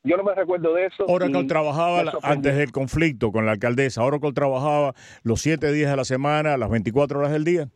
yo 0.03 0.17
no 0.17 0.25
me 0.25 0.35
recuerdo 0.35 0.75
de 0.75 0.87
eso. 0.87 1.05
Oracle 1.07 1.45
trabajaba 1.45 2.03
antes 2.23 2.57
del 2.57 2.73
conflicto 2.73 3.31
con 3.31 3.47
la 3.47 3.53
alcaldesa. 3.53 4.03
Oracle 4.03 4.33
trabajaba 4.33 4.95
los 5.23 5.41
siete 5.41 5.71
días 5.71 5.93
de 5.93 5.97
la 5.97 6.05
semana, 6.05 6.57
las 6.57 6.71
24 6.71 7.21
horas 7.21 7.31
del 7.31 7.45
día. 7.45 7.69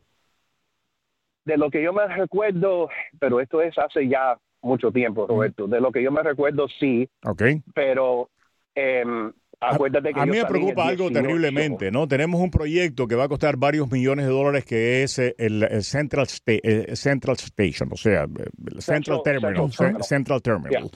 De 1.44 1.56
lo 1.56 1.70
que 1.70 1.82
yo 1.82 1.92
me 1.92 2.06
recuerdo, 2.08 2.90
pero 3.20 3.40
esto 3.40 3.62
es 3.62 3.78
hace 3.78 4.08
ya 4.08 4.36
mucho 4.62 4.90
tiempo, 4.90 5.26
Roberto. 5.26 5.66
De 5.66 5.80
lo 5.80 5.92
que 5.92 6.02
yo 6.02 6.10
me 6.10 6.22
recuerdo, 6.22 6.66
sí. 6.80 7.08
Ok. 7.24 7.42
Pero 7.74 8.30
em, 8.74 9.32
acuérdate 9.60 10.12
que... 10.12 10.20
A, 10.20 10.26
mí 10.26 10.36
me 10.36 10.44
preocupa 10.44 10.88
algo 10.88 11.10
terriblemente, 11.10 11.90
¿no? 11.90 12.06
Tenemos 12.08 12.40
un 12.40 12.50
proyecto 12.50 13.06
que 13.06 13.14
va 13.14 13.24
a 13.24 13.28
costar 13.28 13.56
varios 13.56 13.90
millones 13.90 14.26
de 14.26 14.32
dólares 14.32 14.64
que 14.64 15.02
es 15.02 15.18
eh, 15.18 15.34
el, 15.38 15.82
Central, 15.82 16.26
Central 16.28 17.36
Station, 17.36 17.88
o 17.92 17.96
sea, 17.96 18.22
el 18.22 18.82
Central, 18.82 19.20
Terminal. 19.24 19.70
Central, 20.02 20.42
Terminal. 20.42 20.90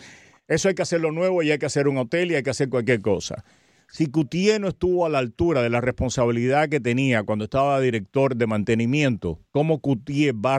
Eso 0.48 0.68
hay 0.68 0.74
que 0.74 0.82
hacerlo 0.82 1.12
nuevo 1.12 1.42
y 1.42 1.50
hay 1.50 1.58
que 1.58 1.66
hacer 1.66 1.88
un 1.88 1.98
hotel 1.98 2.32
y 2.32 2.34
hay 2.34 2.42
que 2.42 2.50
hacer 2.50 2.68
cualquier 2.68 3.00
cosa. 3.00 3.44
Si 3.92 4.06
Cutier 4.06 4.58
no 4.58 4.68
estuvo 4.68 5.04
a 5.04 5.10
la 5.10 5.18
altura 5.18 5.60
de 5.62 5.68
la 5.68 5.82
responsabilidad 5.82 6.70
que 6.70 6.80
tenía 6.80 7.24
cuando 7.24 7.44
estaba 7.44 7.78
director 7.78 8.34
de 8.34 8.46
mantenimiento, 8.46 9.38
¿cómo 9.50 9.82
Cutier 9.82 10.34
va 10.34 10.56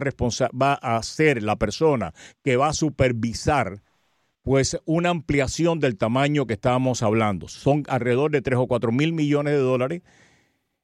a, 0.76 1.02
ser 1.02 1.42
la 1.42 1.56
persona 1.56 2.14
que 2.44 2.58
va 2.58 2.68
a 2.68 2.74
supervisar 2.74 3.82
pues 4.44 4.78
una 4.86 5.10
ampliación 5.10 5.80
del 5.80 5.98
tamaño 5.98 6.46
que 6.46 6.54
estábamos 6.54 7.02
hablando? 7.02 7.48
Son 7.48 7.82
alrededor 7.88 8.30
de 8.30 8.44
3 8.44 8.60
o 8.60 8.68
4 8.68 8.92
mil 8.92 9.14
millones 9.14 9.54
de 9.54 9.60
dólares 9.60 10.04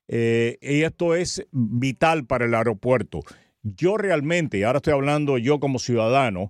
eh, 0.08 0.58
y 0.60 0.82
esto 0.82 1.14
es 1.14 1.46
vital 1.52 2.26
para 2.26 2.46
el 2.46 2.56
aeropuerto. 2.56 3.20
Yo 3.62 3.96
realmente, 3.96 4.66
ahora 4.66 4.78
estoy 4.78 4.94
hablando 4.94 5.38
yo 5.38 5.60
como 5.60 5.78
ciudadano, 5.78 6.48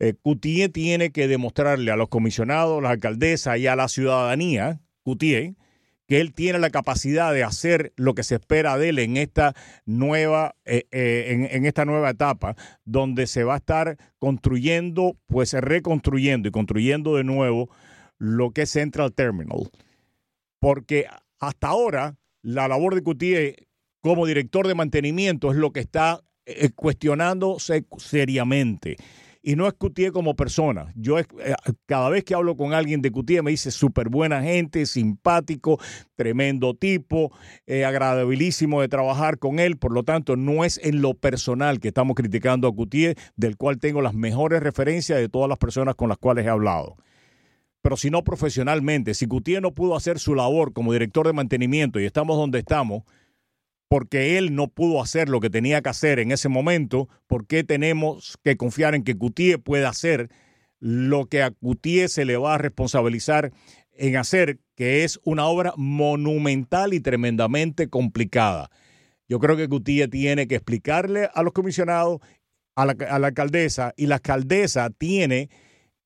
eh, 0.00 0.14
tiene 0.72 1.12
que 1.12 1.28
demostrarle 1.28 1.92
a 1.92 1.96
los 1.96 2.08
comisionados, 2.08 2.80
a 2.80 2.82
la 2.82 2.90
alcaldesa 2.90 3.56
y 3.58 3.68
a 3.68 3.76
la 3.76 3.86
ciudadanía 3.86 4.80
Coutier, 5.06 5.54
que 6.08 6.20
él 6.20 6.34
tiene 6.34 6.58
la 6.58 6.70
capacidad 6.70 7.32
de 7.32 7.44
hacer 7.44 7.92
lo 7.94 8.14
que 8.14 8.24
se 8.24 8.34
espera 8.34 8.76
de 8.76 8.88
él 8.88 8.98
en 8.98 9.16
esta 9.16 9.54
nueva, 9.84 10.56
eh, 10.64 10.86
eh, 10.90 11.48
en, 11.52 11.64
esta 11.64 11.84
nueva 11.84 12.10
etapa, 12.10 12.56
donde 12.84 13.28
se 13.28 13.44
va 13.44 13.54
a 13.54 13.58
estar 13.58 13.96
construyendo, 14.18 15.16
pues 15.26 15.52
reconstruyendo 15.52 16.48
y 16.48 16.50
construyendo 16.50 17.14
de 17.14 17.22
nuevo 17.22 17.70
lo 18.18 18.50
que 18.50 18.62
es 18.62 18.70
Central 18.70 19.12
Terminal. 19.12 19.70
Porque 20.58 21.06
hasta 21.38 21.68
ahora 21.68 22.16
la 22.42 22.66
labor 22.66 22.96
de 22.96 23.02
Coutier 23.04 23.68
como 24.00 24.26
director 24.26 24.66
de 24.66 24.74
mantenimiento 24.74 25.52
es 25.52 25.56
lo 25.56 25.72
que 25.72 25.80
está 25.80 26.20
eh, 26.46 26.70
cuestionándose 26.74 27.86
seriamente 27.98 28.96
y 29.46 29.54
no 29.54 29.68
es 29.68 29.74
Cutier 29.74 30.10
como 30.10 30.34
persona. 30.34 30.92
Yo 30.96 31.20
eh, 31.20 31.24
cada 31.86 32.08
vez 32.08 32.24
que 32.24 32.34
hablo 32.34 32.56
con 32.56 32.74
alguien 32.74 33.00
de 33.00 33.12
Cutier 33.12 33.44
me 33.44 33.52
dice 33.52 33.70
súper 33.70 34.08
buena 34.08 34.42
gente, 34.42 34.86
simpático, 34.86 35.78
tremendo 36.16 36.74
tipo, 36.74 37.30
eh, 37.64 37.84
agradabilísimo 37.84 38.80
de 38.80 38.88
trabajar 38.88 39.38
con 39.38 39.60
él. 39.60 39.76
Por 39.76 39.92
lo 39.92 40.02
tanto, 40.02 40.34
no 40.34 40.64
es 40.64 40.80
en 40.82 41.00
lo 41.00 41.14
personal 41.14 41.78
que 41.78 41.88
estamos 41.88 42.16
criticando 42.16 42.66
a 42.66 42.74
Cutier, 42.74 43.16
del 43.36 43.56
cual 43.56 43.78
tengo 43.78 44.02
las 44.02 44.14
mejores 44.14 44.60
referencias 44.60 45.20
de 45.20 45.28
todas 45.28 45.48
las 45.48 45.58
personas 45.58 45.94
con 45.94 46.08
las 46.08 46.18
cuales 46.18 46.44
he 46.44 46.48
hablado 46.48 46.96
pero 47.82 47.96
si 47.96 48.10
no 48.10 48.24
profesionalmente. 48.24 49.14
Si 49.14 49.28
Cutier 49.28 49.62
no 49.62 49.72
pudo 49.72 49.94
hacer 49.94 50.18
su 50.18 50.34
labor 50.34 50.72
como 50.72 50.92
director 50.92 51.24
de 51.24 51.32
mantenimiento 51.32 52.00
y 52.00 52.04
estamos 52.04 52.36
donde 52.36 52.58
estamos, 52.58 53.04
porque 53.88 54.38
él 54.38 54.54
no 54.54 54.68
pudo 54.68 55.00
hacer 55.00 55.28
lo 55.28 55.40
que 55.40 55.50
tenía 55.50 55.82
que 55.82 55.90
hacer 55.90 56.18
en 56.18 56.32
ese 56.32 56.48
momento, 56.48 57.08
¿por 57.26 57.46
qué 57.46 57.64
tenemos 57.64 58.38
que 58.42 58.56
confiar 58.56 58.94
en 58.94 59.04
que 59.04 59.16
Cutier 59.16 59.60
pueda 59.60 59.88
hacer 59.88 60.30
lo 60.80 61.26
que 61.26 61.42
a 61.42 61.50
Cutier 61.50 62.08
se 62.08 62.24
le 62.24 62.36
va 62.36 62.54
a 62.54 62.58
responsabilizar 62.58 63.52
en 63.92 64.16
hacer, 64.16 64.58
que 64.74 65.04
es 65.04 65.20
una 65.24 65.46
obra 65.46 65.72
monumental 65.76 66.92
y 66.92 67.00
tremendamente 67.00 67.88
complicada. 67.88 68.70
Yo 69.28 69.38
creo 69.38 69.56
que 69.56 69.66
Gutiérrez 69.66 70.10
tiene 70.10 70.46
que 70.46 70.56
explicarle 70.56 71.28
a 71.32 71.42
los 71.42 71.52
comisionados, 71.52 72.20
a 72.74 72.86
la, 72.86 72.96
a 73.08 73.18
la 73.18 73.28
alcaldesa, 73.28 73.94
y 73.96 74.06
la 74.06 74.16
alcaldesa 74.16 74.90
tiene 74.90 75.48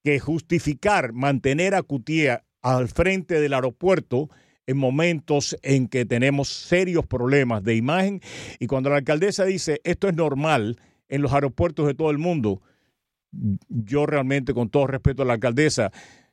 que 0.05 0.19
justificar 0.19 1.13
mantener 1.13 1.75
a 1.75 1.83
Cutier 1.83 2.45
al 2.63 2.89
frente 2.89 3.41
del 3.41 3.55
aeropuerto 3.55 4.31
en 4.71 4.79
momentos 4.79 5.57
en 5.63 5.89
que 5.89 6.07
tenemos 6.07 6.49
serios 6.49 7.05
problemas 7.05 7.65
de 7.65 7.75
imagen 7.75 8.21
y 8.61 8.69
cuando 8.69 8.89
la 8.89 8.97
alcaldesa 8.97 9.45
dice 9.45 9.81
esto 9.83 10.09
es 10.09 10.15
normal 10.15 10.79
en 11.09 11.23
los 11.23 11.33
aeropuertos 11.33 11.89
de 11.89 11.95
todo 11.95 12.13
el 12.13 12.19
mundo, 12.19 12.63
yo 13.69 14.07
realmente 14.07 14.55
con 14.55 14.71
todo 14.71 14.87
respeto 14.87 15.23
a 15.23 15.25
la 15.25 15.35
alcaldesa, 15.35 15.91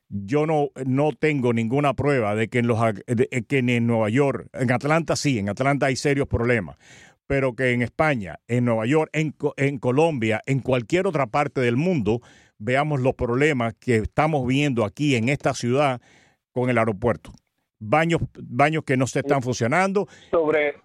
yo 0.09 0.45
no, 0.45 0.69
no 0.85 1.13
tengo 1.13 1.51
ninguna 1.51 1.95
prueba 1.95 2.35
de 2.35 2.47
que 2.47 2.59
en, 2.59 2.67
los, 2.67 2.79
de, 3.07 3.27
que 3.47 3.57
en 3.57 3.87
Nueva 3.87 4.09
York, 4.09 4.49
en 4.53 4.71
Atlanta 4.71 5.15
sí, 5.15 5.39
en 5.39 5.49
Atlanta 5.49 5.87
hay 5.87 5.95
serios 5.95 6.27
problemas, 6.27 6.77
pero 7.25 7.55
que 7.55 7.71
en 7.71 7.81
España, 7.81 8.39
en 8.47 8.65
Nueva 8.65 8.85
York, 8.85 9.09
en, 9.13 9.35
en 9.57 9.79
Colombia, 9.79 10.41
en 10.45 10.59
cualquier 10.59 11.07
otra 11.07 11.25
parte 11.25 11.59
del 11.59 11.75
mundo, 11.75 12.21
veamos 12.59 13.01
los 13.01 13.15
problemas 13.15 13.73
que 13.79 13.95
estamos 13.95 14.45
viendo 14.45 14.85
aquí 14.85 15.15
en 15.15 15.27
esta 15.27 15.55
ciudad 15.55 16.01
con 16.51 16.69
el 16.69 16.77
aeropuerto. 16.77 17.33
Baños, 17.79 18.21
baños 18.33 18.83
que 18.83 18.97
no 18.97 19.07
se 19.07 19.19
están 19.19 19.41
funcionando. 19.41 20.07
Sobre, 20.31 20.75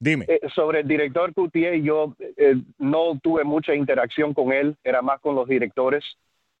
Dime. 0.00 0.24
Eh, 0.28 0.40
sobre 0.54 0.80
el 0.80 0.88
director 0.88 1.34
Coutier, 1.34 1.82
yo 1.82 2.16
eh, 2.38 2.54
no 2.78 3.18
tuve 3.22 3.44
mucha 3.44 3.74
interacción 3.74 4.32
con 4.32 4.50
él, 4.50 4.74
era 4.82 5.02
más 5.02 5.20
con 5.20 5.34
los 5.34 5.46
directores, 5.46 6.02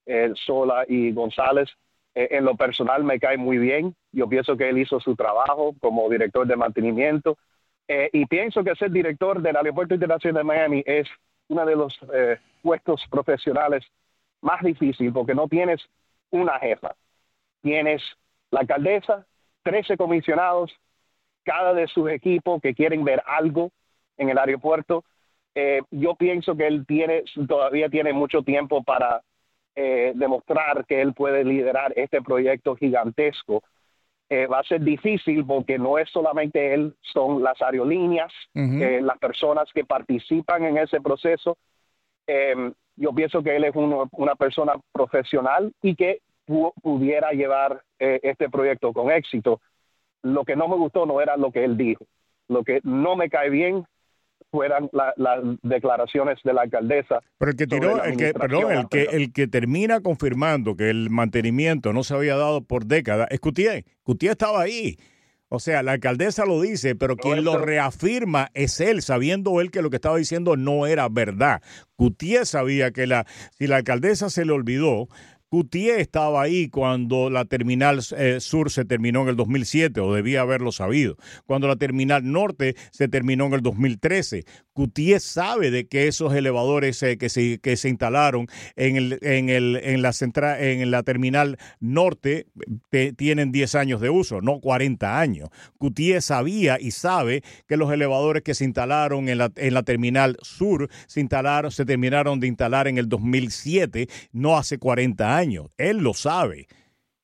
eh, 0.04 0.30
Sola 0.34 0.84
y 0.86 1.12
González. 1.12 1.70
en 2.14 2.44
lo 2.44 2.54
personal 2.56 3.02
me 3.02 3.18
cae 3.18 3.38
muy 3.38 3.56
bien. 3.56 3.94
Yo 4.12 4.28
pienso 4.28 4.56
que 4.56 4.68
él 4.68 4.78
hizo 4.78 5.00
su 5.00 5.14
trabajo 5.16 5.74
como 5.80 6.10
director 6.10 6.46
de 6.46 6.56
mantenimiento. 6.56 7.38
y 8.12 8.26
pienso 8.26 8.62
que 8.62 8.74
ser 8.76 8.90
director 8.90 9.40
del 9.40 9.56
Aeropuerto 9.56 9.94
Internacional 9.94 10.42
de 10.42 10.44
Miami 10.44 10.82
es 10.86 11.08
uno 11.48 11.64
de 11.64 11.76
los 11.76 11.98
puestos 12.62 13.04
profesionales 13.10 13.84
más 14.42 14.62
difícil 14.62 15.12
porque 15.12 15.34
no 15.34 15.48
tienes 15.48 15.80
una 16.30 16.58
jefa. 16.58 16.94
Tienes 17.62 18.02
la 18.50 18.60
alcaldesa, 18.60 19.26
13 19.62 19.96
comisionados, 19.96 20.72
cada 21.44 21.74
de 21.74 21.88
sus 21.88 22.10
equipos 22.10 22.60
que 22.60 22.74
quieren 22.74 23.04
ver 23.04 23.22
algo 23.26 23.70
en 24.16 24.28
el 24.28 24.38
aeropuerto. 24.38 25.04
Eh, 25.54 25.82
yo 25.90 26.14
pienso 26.14 26.56
que 26.56 26.66
él 26.66 26.84
tiene, 26.86 27.24
todavía 27.48 27.88
tiene 27.88 28.12
mucho 28.12 28.42
tiempo 28.42 28.82
para 28.82 29.22
eh, 29.74 30.12
demostrar 30.14 30.84
que 30.86 31.00
él 31.00 31.14
puede 31.14 31.44
liderar 31.44 31.92
este 31.96 32.22
proyecto 32.22 32.76
gigantesco. 32.76 33.62
Eh, 34.28 34.46
va 34.46 34.60
a 34.60 34.64
ser 34.64 34.82
difícil 34.82 35.44
porque 35.44 35.76
no 35.76 35.98
es 35.98 36.08
solamente 36.10 36.72
él, 36.72 36.94
son 37.00 37.42
las 37.42 37.60
aerolíneas, 37.60 38.32
las 38.54 39.18
personas 39.18 39.68
que 39.74 39.84
participan 39.84 40.64
en 40.64 40.78
ese 40.78 41.00
proceso. 41.00 41.58
yo 42.94 43.12
pienso 43.12 43.42
que 43.42 43.56
él 43.56 43.64
es 43.64 43.74
una 43.74 44.36
persona 44.36 44.74
profesional 44.92 45.72
y 45.82 45.96
que 45.96 46.20
pudiera 46.82 47.30
llevar 47.32 47.82
este 47.98 48.48
proyecto 48.48 48.92
con 48.92 49.10
éxito 49.10 49.60
lo 50.22 50.44
que 50.44 50.56
no 50.56 50.68
me 50.68 50.76
gustó 50.76 51.06
no 51.06 51.20
era 51.20 51.36
lo 51.36 51.50
que 51.50 51.64
él 51.64 51.76
dijo. 51.76 52.06
Lo 52.48 52.64
que 52.64 52.80
no 52.82 53.16
me 53.16 53.30
cae 53.30 53.50
bien 53.50 53.84
fueran 54.50 54.90
las 54.92 55.38
declaraciones 55.62 56.38
de 56.42 56.52
la 56.52 56.62
alcaldesa. 56.62 57.20
Pero 57.38 57.50
el 57.52 57.56
que 57.56 57.66
tiró, 57.66 58.02
el 58.02 58.16
que, 58.16 58.34
perdón, 58.34 58.72
el 58.72 58.88
que, 58.88 59.02
el 59.04 59.32
que 59.32 59.46
termina 59.46 60.00
confirmando 60.00 60.76
que 60.76 60.90
el 60.90 61.08
mantenimiento 61.10 61.92
no 61.92 62.02
se 62.02 62.14
había 62.14 62.36
dado 62.36 62.62
por 62.62 62.86
décadas 62.86 63.28
es 63.30 63.38
Cutier. 63.38 63.84
Cutier 64.02 64.32
estaba 64.32 64.62
ahí. 64.62 64.96
O 65.52 65.58
sea, 65.58 65.82
la 65.82 65.92
alcaldesa 65.92 66.44
lo 66.46 66.60
dice, 66.60 66.94
pero 66.94 67.16
quien 67.16 67.42
lo 67.44 67.58
reafirma 67.58 68.50
es 68.54 68.80
él, 68.80 69.02
sabiendo 69.02 69.60
él 69.60 69.72
que 69.72 69.82
lo 69.82 69.90
que 69.90 69.96
estaba 69.96 70.16
diciendo 70.16 70.56
no 70.56 70.86
era 70.86 71.08
verdad. 71.08 71.60
Cutier 71.96 72.46
sabía 72.46 72.92
que 72.92 73.08
la, 73.08 73.26
si 73.58 73.66
la 73.66 73.76
alcaldesa 73.78 74.30
se 74.30 74.44
le 74.44 74.52
olvidó, 74.52 75.08
Cutier 75.50 75.98
estaba 75.98 76.42
ahí 76.42 76.68
cuando 76.68 77.28
la 77.28 77.44
terminal 77.44 78.00
eh, 78.16 78.36
sur 78.38 78.70
se 78.70 78.84
terminó 78.84 79.22
en 79.22 79.30
el 79.30 79.36
2007, 79.36 80.00
o 80.00 80.14
debía 80.14 80.42
haberlo 80.42 80.70
sabido. 80.70 81.16
Cuando 81.44 81.66
la 81.66 81.74
terminal 81.74 82.30
norte 82.30 82.76
se 82.92 83.08
terminó 83.08 83.46
en 83.46 83.54
el 83.54 83.60
2013. 83.60 84.44
Cutier 84.72 85.20
sabe 85.20 85.72
de 85.72 85.88
que 85.88 86.06
esos 86.06 86.32
elevadores 86.34 87.02
eh, 87.02 87.18
que, 87.18 87.28
se, 87.28 87.58
que 87.58 87.76
se 87.76 87.88
instalaron 87.88 88.46
en, 88.76 88.96
el, 88.96 89.18
en, 89.22 89.48
el, 89.48 89.80
en, 89.82 90.02
la 90.02 90.12
central, 90.12 90.62
en 90.62 90.88
la 90.92 91.02
terminal 91.02 91.58
norte 91.80 92.46
tienen 93.16 93.50
10 93.50 93.74
años 93.74 94.00
de 94.00 94.08
uso, 94.08 94.40
no 94.40 94.60
40 94.60 95.18
años. 95.18 95.48
Cutier 95.78 96.22
sabía 96.22 96.78
y 96.80 96.92
sabe 96.92 97.42
que 97.66 97.76
los 97.76 97.92
elevadores 97.92 98.44
que 98.44 98.54
se 98.54 98.64
instalaron 98.64 99.28
en 99.28 99.38
la, 99.38 99.50
en 99.56 99.74
la 99.74 99.82
terminal 99.82 100.36
sur 100.42 100.88
se, 101.08 101.20
instalaron, 101.20 101.72
se 101.72 101.84
terminaron 101.84 102.38
de 102.38 102.46
instalar 102.46 102.86
en 102.86 102.98
el 102.98 103.08
2007, 103.08 104.08
no 104.32 104.56
hace 104.56 104.78
40 104.78 105.38
años 105.38 105.39
él 105.78 105.98
lo 105.98 106.14
sabe. 106.14 106.66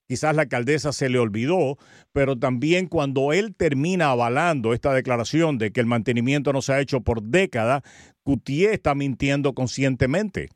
Quizás 0.09 0.37
la 0.37 0.43
alcaldesa 0.43 0.93
se 0.93 1.09
le 1.09 1.19
olvidó, 1.19 1.79
pero 2.13 2.39
también 2.39 2.87
cuando 2.87 3.33
él 3.33 3.57
termina 3.57 4.11
avalando 4.11 4.73
esta 4.73 4.95
declaración 4.95 5.59
de 5.59 5.73
que 5.73 5.81
el 5.81 5.87
mantenimiento 5.87 6.53
no 6.53 6.63
se 6.63 6.73
ha 6.73 6.81
hecho 6.81 7.01
por 7.01 7.23
décadas, 7.23 7.83
Cutier 8.23 8.73
está 8.73 8.95
mintiendo 8.95 9.53
conscientemente. 9.53 10.51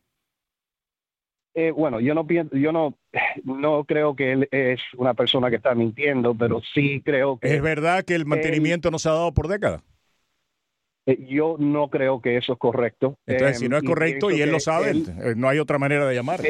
Eh, 1.55 1.73
bueno, 1.73 1.99
yo 1.99 2.14
no 2.14 2.27
pienso, 2.29 2.57
yo 2.57 2.70
no, 2.70 2.96
no 3.44 3.85
creo 3.85 4.14
que 4.14 4.33
él 4.33 4.49
es 4.53 4.81
una 4.96 5.14
persona 5.14 5.51
que 5.51 5.57
está 5.57 5.75
mintiendo, 5.75 6.33
pero 6.33 6.62
sí 6.73 7.03
creo 7.05 7.38
que 7.38 7.53
es 7.53 7.61
verdad 7.61 8.05
que 8.05 8.14
el 8.14 8.25
mantenimiento 8.25 8.92
no 8.92 9.01
se 9.01 9.09
ha 9.09 9.12
dado 9.12 9.35
por 9.35 9.49
décadas. 9.49 9.83
Eh, 11.07 11.27
yo 11.29 11.57
no 11.59 11.88
creo 11.88 12.20
que 12.20 12.37
eso 12.37 12.53
es 12.53 12.59
correcto. 12.59 13.18
Entonces, 13.27 13.59
si 13.59 13.68
no 13.68 13.77
es 13.77 13.83
eh, 13.83 13.87
correcto 13.87 14.31
y 14.31 14.42
él 14.42 14.53
lo 14.53 14.61
sabe, 14.61 14.94
no 15.35 15.49
hay 15.49 15.59
otra 15.59 15.79
manera 15.79 16.07
de 16.07 16.14
llamar. 16.14 16.40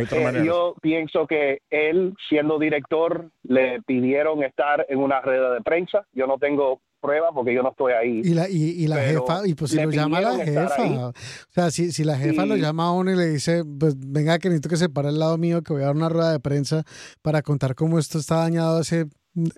Eh, 0.00 0.42
yo 0.44 0.74
pienso 0.80 1.26
que 1.26 1.58
él, 1.70 2.14
siendo 2.28 2.58
director, 2.58 3.30
le 3.42 3.82
pidieron 3.82 4.42
estar 4.42 4.86
en 4.88 4.98
una 4.98 5.20
red 5.20 5.54
de 5.54 5.60
prensa. 5.60 6.06
Yo 6.12 6.26
no 6.26 6.38
tengo 6.38 6.80
prueba 7.00 7.32
porque 7.34 7.52
yo 7.52 7.62
no 7.62 7.70
estoy 7.70 7.92
ahí. 7.92 8.20
Y 8.24 8.34
la, 8.34 8.48
y, 8.48 8.86
la 8.86 8.96
jefa, 8.98 9.46
y 9.46 9.54
pues 9.54 9.72
si 9.72 9.82
lo 9.82 9.90
llama 9.90 10.20
la 10.20 10.44
jefa. 10.44 11.08
O 11.08 11.12
sea, 11.50 11.70
si, 11.70 11.92
si 11.92 12.04
la 12.04 12.16
jefa 12.16 12.46
lo 12.46 12.56
llama 12.56 12.86
a 12.86 12.92
uno 12.92 13.10
y 13.10 13.16
le 13.16 13.26
dice, 13.26 13.64
pues 13.64 13.94
venga 13.98 14.38
que 14.38 14.48
necesito 14.48 14.68
que 14.68 14.76
se 14.76 14.88
pare 14.88 15.08
al 15.08 15.18
lado 15.18 15.36
mío, 15.36 15.62
que 15.62 15.72
voy 15.72 15.82
a 15.82 15.86
dar 15.86 15.96
una 15.96 16.08
rueda 16.08 16.32
de 16.32 16.40
prensa 16.40 16.84
para 17.20 17.42
contar 17.42 17.74
cómo 17.74 17.98
esto 17.98 18.18
está 18.18 18.36
dañado 18.36 18.78
hace 18.78 19.06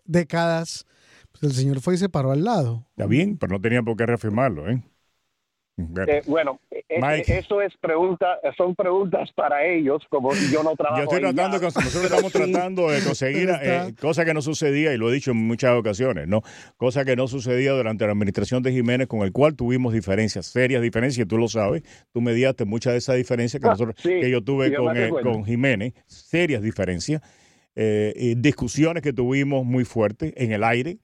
décadas, 0.05 0.87
pues 1.33 1.43
el 1.45 1.53
señor 1.53 1.81
fue 1.81 1.95
y 1.95 1.99
se 1.99 2.09
paró 2.09 2.33
al 2.33 2.45
lado. 2.45 2.87
Está 2.91 3.07
bien, 3.07 3.37
pero 3.37 3.53
no 3.53 3.61
tenía 3.61 3.83
por 3.83 3.97
qué 3.97 4.07
reafirmarlo, 4.07 4.69
¿eh? 4.69 4.83
Eh, 5.77 6.23
bueno, 6.27 6.61
eh, 6.71 6.85
eh, 6.89 7.23
eso 7.27 7.61
es 7.61 7.77
pregunta, 7.79 8.39
son 8.57 8.77
preguntas 8.77 9.31
para 9.35 9.67
ellos, 9.67 10.05
como 10.09 10.33
yo 10.53 10.63
no 10.63 10.77
trabajo. 10.77 10.99
Yo 10.99 11.03
estoy 11.05 11.21
tratando, 11.21 11.59
nosotros 11.59 12.05
estamos 12.05 12.33
tratando 12.33 12.91
de 12.91 13.03
conseguir 13.03 13.51
cosa 14.01 14.25
que 14.25 14.35
no 14.35 14.41
sucedía, 14.41 14.95
y 14.95 14.99
lo 14.99 15.11
he 15.11 15.15
dicho 15.15 15.33
en 15.33 15.39
muchas 15.39 15.77
ocasiones, 15.77 16.29
¿no? 16.29 16.43
Cosa 16.77 17.05
que 17.05 17.17
no 17.17 17.27
sucedía 17.27 17.73
durante 17.73 18.07
la 18.07 18.13
administración 18.13 18.63
de 18.63 18.71
Jiménez, 18.71 19.09
con 19.09 19.23
el 19.23 19.33
cual 19.33 19.57
tuvimos 19.57 19.93
diferencias, 19.93 20.47
serias 20.47 20.81
diferencias, 20.81 21.27
tú 21.27 21.39
lo 21.39 21.49
sabes, 21.49 21.83
tú 22.13 22.21
mediaste 22.21 22.65
muchas 22.65 22.93
de 22.93 22.99
esas 22.99 23.17
diferencias 23.17 23.61
que, 23.61 23.67
ah, 23.67 23.73
nosotros, 23.73 23.97
que 24.01 24.31
yo 24.31 24.45
tuve 24.45 24.73
con, 24.75 24.95
con 25.23 25.45
Jiménez, 25.45 25.95
serias 26.07 26.63
diferencias, 26.63 27.21
y 27.75 28.37
discusiones 28.37 29.03
que 29.03 29.13
tuvimos 29.13 29.65
muy 29.65 29.85
fuertes 29.85 30.33
en 30.37 30.53
el 30.53 30.63
aire, 30.63 30.99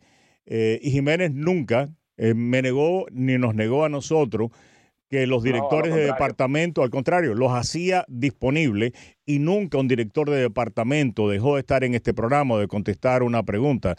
y 0.47 0.91
Jiménez 0.93 1.33
nunca 1.33 1.89
eh, 2.23 2.35
me 2.35 2.61
negó 2.61 3.07
ni 3.11 3.39
nos 3.39 3.55
negó 3.55 3.87
a 3.87 3.89
nosotros 3.89 4.51
que 5.09 5.27
los 5.27 5.43
directores 5.43 5.95
de 5.95 6.05
departamento, 6.05 6.83
al 6.83 6.91
contrario, 6.91 7.35
los 7.35 7.51
hacía 7.51 8.05
disponibles 8.09 8.93
y 9.25 9.39
nunca 9.39 9.79
un 9.79 9.89
director 9.89 10.29
de 10.29 10.37
departamento 10.37 11.31
dejó 11.31 11.55
de 11.55 11.61
estar 11.61 11.83
en 11.83 11.95
este 11.95 12.13
programa 12.13 12.59
de 12.59 12.69
contestar 12.69 13.23
una 13.23 13.43
pregunta. 13.43 13.97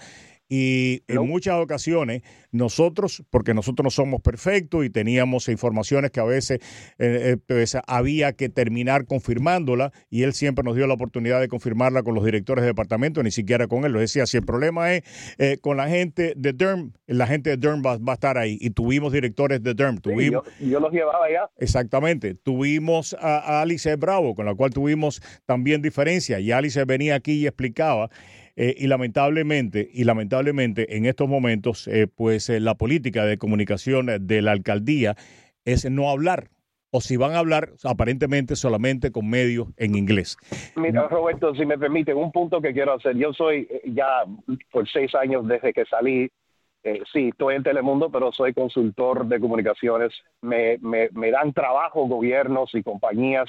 Y 0.54 1.04
en 1.08 1.26
muchas 1.30 1.56
ocasiones 1.56 2.24
nosotros, 2.52 3.24
porque 3.30 3.54
nosotros 3.54 3.86
no 3.86 3.90
somos 3.90 4.22
perfectos 4.22 4.84
y 4.84 4.90
teníamos 4.90 5.48
informaciones 5.48 6.12
que 6.12 6.20
a 6.20 6.26
veces 6.26 6.60
eh, 7.00 7.32
eh, 7.32 7.38
pues, 7.48 7.78
había 7.88 8.34
que 8.34 8.50
terminar 8.50 9.06
confirmándola 9.06 9.94
y 10.10 10.24
él 10.24 10.34
siempre 10.34 10.66
nos 10.66 10.76
dio 10.76 10.88
la 10.88 10.96
oportunidad 10.96 11.40
de 11.40 11.48
confirmarla 11.48 12.04
con 12.04 12.16
los 12.16 12.26
directores 12.26 12.64
de 12.64 12.68
departamento, 12.68 13.24
ni 13.24 13.32
siquiera 13.32 13.68
con 13.68 13.86
él. 13.86 13.94
Lo 13.94 14.02
decía, 14.02 14.26
si 14.26 14.36
el 14.36 14.44
problema 14.44 14.94
es 14.94 15.04
eh, 15.38 15.58
con 15.62 15.78
la 15.78 15.88
gente 15.88 16.34
de 16.36 16.52
DERM, 16.52 16.92
la 17.08 17.28
gente 17.28 17.52
de 17.52 17.56
DERM 17.56 17.82
va, 17.82 17.98
a 18.06 18.14
estar 18.14 18.38
ahí. 18.38 18.58
Y 18.60 18.72
tuvimos 18.72 19.14
directores 19.14 19.64
de 19.64 19.74
DERM. 19.74 20.00
Tuvimos, 20.00 20.44
yo, 20.60 20.82
los 20.82 20.92
llevaba 20.92 21.28
allá. 21.28 21.50
Exactamente. 21.60 22.36
Tuvimos 22.36 23.16
a, 23.22 23.62
Alice 23.62 23.96
Bravo, 23.96 24.36
con 24.36 24.46
la 24.46 24.54
cual 24.54 24.72
tuvimos 24.72 25.22
también 25.46 25.82
diferencia. 25.82 26.42
Y 26.42 26.52
Alice 26.52 26.84
venía 26.84 27.16
aquí 27.16 27.36
y 27.36 27.48
explicaba 27.48 28.10
eh, 28.56 28.76
y 28.78 28.88
lamentablemente, 28.88 29.90
y 29.92 30.04
lamentablemente 30.04 30.98
en 30.98 31.06
estos 31.06 31.28
momentos, 31.28 31.88
eh, 31.88 32.08
pues 32.08 32.50
eh, 32.50 32.60
la 32.60 32.76
política 32.76 33.26
de 33.26 33.38
comunicación 33.38 34.08
de 34.20 34.42
la 34.42 34.52
alcaldía 34.52 35.16
es 35.66 35.90
no 35.90 36.10
hablar. 36.10 36.50
o 36.94 37.00
si 37.00 37.16
van 37.16 37.32
a 37.32 37.40
hablar 37.40 37.70
aparentemente 37.86 38.56
solamente 38.56 39.12
con 39.12 39.30
medios 39.30 39.70
en 39.78 39.96
inglés. 39.96 40.38
Mira, 40.76 41.08
Roberto, 41.08 41.56
si 41.56 41.66
me 41.66 41.78
permite, 41.78 42.14
un 42.14 42.32
punto 42.32 42.60
que 42.62 42.74
quiero 42.74 42.94
hacer. 42.94 43.16
Yo 43.16 43.32
soy 43.34 43.68
eh, 43.70 43.82
ya 43.86 44.26
por 44.72 44.90
seis 44.90 45.16
años 45.16 45.48
desde 45.48 45.72
que 45.72 45.86
salí, 45.86 46.30
sí, 47.14 47.30
estoy 47.30 47.56
en 47.56 47.64
Telemundo, 47.64 48.10
pero 48.12 48.32
soy 48.32 48.54
consultor 48.54 49.28
de 49.28 49.40
comunicaciones. 49.40 50.12
Me, 50.42 50.80
me, 50.80 51.10
me 51.14 51.32
dan 51.32 51.54
trabajo 51.54 52.08
gobiernos 52.08 52.74
y 52.74 52.82
compañías 52.84 53.48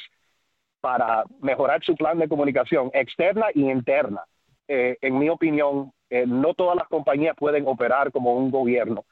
para 0.82 1.24
mejorar 1.40 1.82
su 1.82 1.94
plan 1.94 2.18
de 2.18 2.28
comunicación 2.28 2.90
externa 2.92 3.46
y 3.54 3.70
interna. 3.70 4.22
Eh, 4.74 4.96
en 5.02 5.18
mi 5.18 5.28
opinión, 5.28 5.92
no 6.26 6.54
todas 6.54 6.76
las 6.76 6.88
compañías 6.88 7.34
pueden 7.36 7.66
operar 7.66 8.10
como 8.10 8.34
un 8.34 8.50
gobierno 8.50 9.04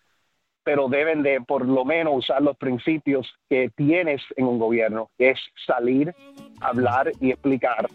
pero 0.62 0.88
deben 0.88 1.23
de 1.23 1.40
por 1.40 1.66
lo 1.66 1.85
menos 1.85 2.18
usar 2.18 2.42
los 2.42 2.57
principios 2.57 3.29
que 3.49 3.70
tienes 3.77 4.23
en 4.37 4.46
un 4.46 4.59
gobierno, 4.59 5.11
que 5.18 5.31
es 5.31 5.40
salir, 5.66 6.14
hablar 6.61 7.11
y 7.20 7.31
explicar 7.31 7.88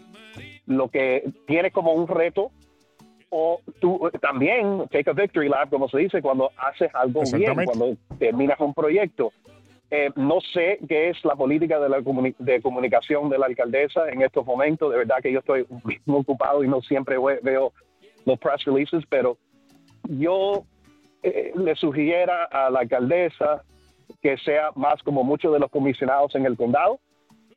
lo 0.66 0.88
que 0.88 1.24
tienes 1.46 1.72
como 1.72 1.92
un 1.92 2.08
reto 2.08 2.50
o 3.30 3.60
tú 3.80 4.10
también 4.20 4.86
take 4.90 5.10
a 5.10 5.12
victory 5.12 5.48
lap, 5.48 5.70
como 5.70 5.88
se 5.88 5.98
dice, 5.98 6.22
cuando 6.22 6.50
haces 6.56 6.90
algo 6.94 7.22
bien, 7.32 7.54
cuando 7.64 7.96
terminas 8.18 8.58
un 8.60 8.74
proyecto. 8.74 9.32
Eh, 9.90 10.10
no 10.16 10.40
sé 10.52 10.80
qué 10.88 11.10
es 11.10 11.24
la 11.24 11.36
política 11.36 11.78
de, 11.78 11.88
la 11.88 11.98
de 12.00 12.60
comunicación 12.60 13.30
de 13.30 13.38
la 13.38 13.46
alcaldesa 13.46 14.08
en 14.10 14.22
estos 14.22 14.44
momentos. 14.44 14.90
De 14.90 14.98
verdad 14.98 15.16
que 15.22 15.32
yo 15.32 15.38
estoy 15.38 15.66
muy 16.06 16.20
ocupado 16.20 16.64
y 16.64 16.68
no 16.68 16.80
siempre 16.82 17.16
veo 17.42 17.72
los 18.24 18.38
press 18.38 18.64
releases, 18.64 19.04
pero 19.08 19.38
yo 20.08 20.64
eh, 21.22 21.52
le 21.54 21.76
sugiriera 21.76 22.44
a 22.44 22.68
la 22.70 22.80
alcaldesa 22.80 23.62
que 24.22 24.36
sea 24.38 24.70
más 24.74 25.02
como 25.02 25.22
muchos 25.22 25.52
de 25.52 25.60
los 25.60 25.70
comisionados 25.70 26.34
en 26.34 26.46
el 26.46 26.56
condado, 26.56 26.98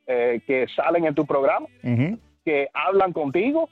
eh, 0.05 0.41
que 0.45 0.67
salen 0.75 1.05
en 1.05 1.15
tu 1.15 1.25
programa, 1.25 1.67
que 2.45 2.69
hablan 2.73 3.13
contigo, 3.13 3.69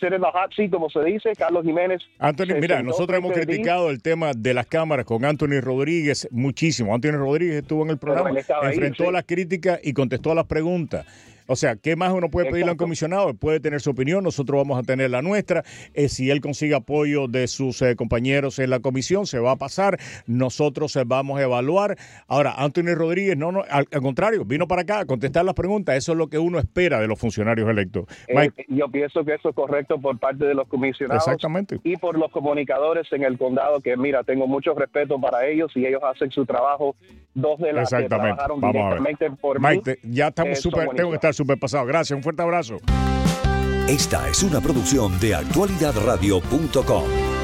sit 0.00 0.12
in 0.12 0.20
the 0.20 0.30
hot 0.32 0.52
seat, 0.54 0.70
como 0.70 0.90
se 0.90 1.02
dice, 1.04 1.32
Carlos 1.36 1.64
Jiménez. 1.64 2.02
Anthony, 2.18 2.60
mira, 2.60 2.82
nosotros 2.82 3.18
hemos 3.18 3.32
criticado 3.32 3.90
el 3.90 4.02
tema 4.02 4.32
de 4.34 4.54
las 4.54 4.66
cámaras 4.66 5.06
con 5.06 5.24
Anthony 5.24 5.60
Rodríguez 5.60 6.28
muchísimo. 6.30 6.94
Anthony 6.94 7.12
Rodríguez 7.12 7.62
estuvo 7.62 7.84
en 7.84 7.90
el 7.90 7.98
programa, 7.98 8.30
enfrentó 8.30 9.10
las 9.10 9.24
críticas 9.24 9.80
y 9.82 9.92
contestó 9.92 10.34
las 10.34 10.46
preguntas. 10.46 11.06
O 11.48 11.56
sea, 11.56 11.76
¿qué 11.76 11.96
más 11.96 12.12
uno 12.12 12.30
puede 12.30 12.50
pedirle 12.50 12.68
a 12.68 12.72
un 12.72 12.78
comisionado? 12.78 13.34
puede 13.34 13.58
tener 13.60 13.80
su 13.80 13.90
opinión, 13.90 14.22
nosotros 14.22 14.58
vamos 14.58 14.78
a 14.78 14.82
tener 14.82 15.10
la 15.10 15.22
nuestra. 15.22 15.64
Eh, 15.94 16.08
si 16.08 16.30
él 16.30 16.40
consigue 16.40 16.74
apoyo 16.74 17.26
de 17.26 17.48
sus 17.48 17.80
eh, 17.82 17.96
compañeros 17.96 18.58
en 18.58 18.70
la 18.70 18.80
comisión, 18.80 19.26
se 19.26 19.38
va 19.38 19.52
a 19.52 19.56
pasar. 19.56 19.98
Nosotros 20.26 20.94
eh, 20.96 21.04
vamos 21.06 21.40
a 21.40 21.42
evaluar. 21.42 21.96
Ahora, 22.26 22.54
Anthony 22.58 22.94
Rodríguez, 22.94 23.36
no, 23.36 23.50
no, 23.50 23.62
al, 23.70 23.86
contrario, 23.86 24.44
vino 24.44 24.68
para 24.68 24.82
acá 24.82 25.00
a 25.00 25.06
contestar 25.06 25.44
las 25.44 25.54
preguntas. 25.54 25.96
Eso 25.96 26.12
es 26.12 26.18
lo 26.18 26.28
que 26.28 26.38
uno 26.38 26.58
espera 26.58 27.00
de 27.00 27.06
los 27.06 27.18
funcionarios 27.18 27.68
electos. 27.68 28.04
yo 28.68 28.88
pienso 28.88 29.24
que 29.24 29.34
eso 29.34 29.48
es 29.48 29.54
correcto 29.54 29.98
por 29.98 30.18
parte 30.18 30.44
de 30.44 30.54
los 30.54 30.68
comisionados. 30.68 31.26
Exactamente. 31.26 31.80
Y 31.84 31.96
por 31.96 32.18
los 32.18 32.30
comunicadores 32.30 33.10
en 33.12 33.24
el 33.24 33.38
condado, 33.38 33.80
que 33.80 33.96
mira, 33.96 34.22
tengo 34.22 34.46
mucho 34.46 34.74
respeto 34.74 35.18
para 35.18 35.46
ellos 35.46 35.72
y 35.74 35.86
ellos 35.86 36.02
hacen 36.02 36.30
su 36.30 36.44
trabajo. 36.44 36.94
Dos 37.34 37.58
de 37.60 37.72
las 37.72 37.90
que 37.90 38.08
trabajaron 38.08 38.60
directamente 38.60 39.30
por 39.30 39.60
Mike, 39.60 40.00
ya 40.02 40.28
estamos 40.28 40.58
súper, 40.58 40.88
tengo 40.88 41.10
que 41.10 41.16
estar 41.16 41.32
pasado. 41.44 41.86
Gracias, 41.86 42.16
un 42.16 42.22
fuerte 42.22 42.42
abrazo. 42.42 42.78
Esta 43.88 44.28
es 44.28 44.42
una 44.42 44.60
producción 44.60 45.18
de 45.18 45.34
actualidadradio.com. 45.34 47.37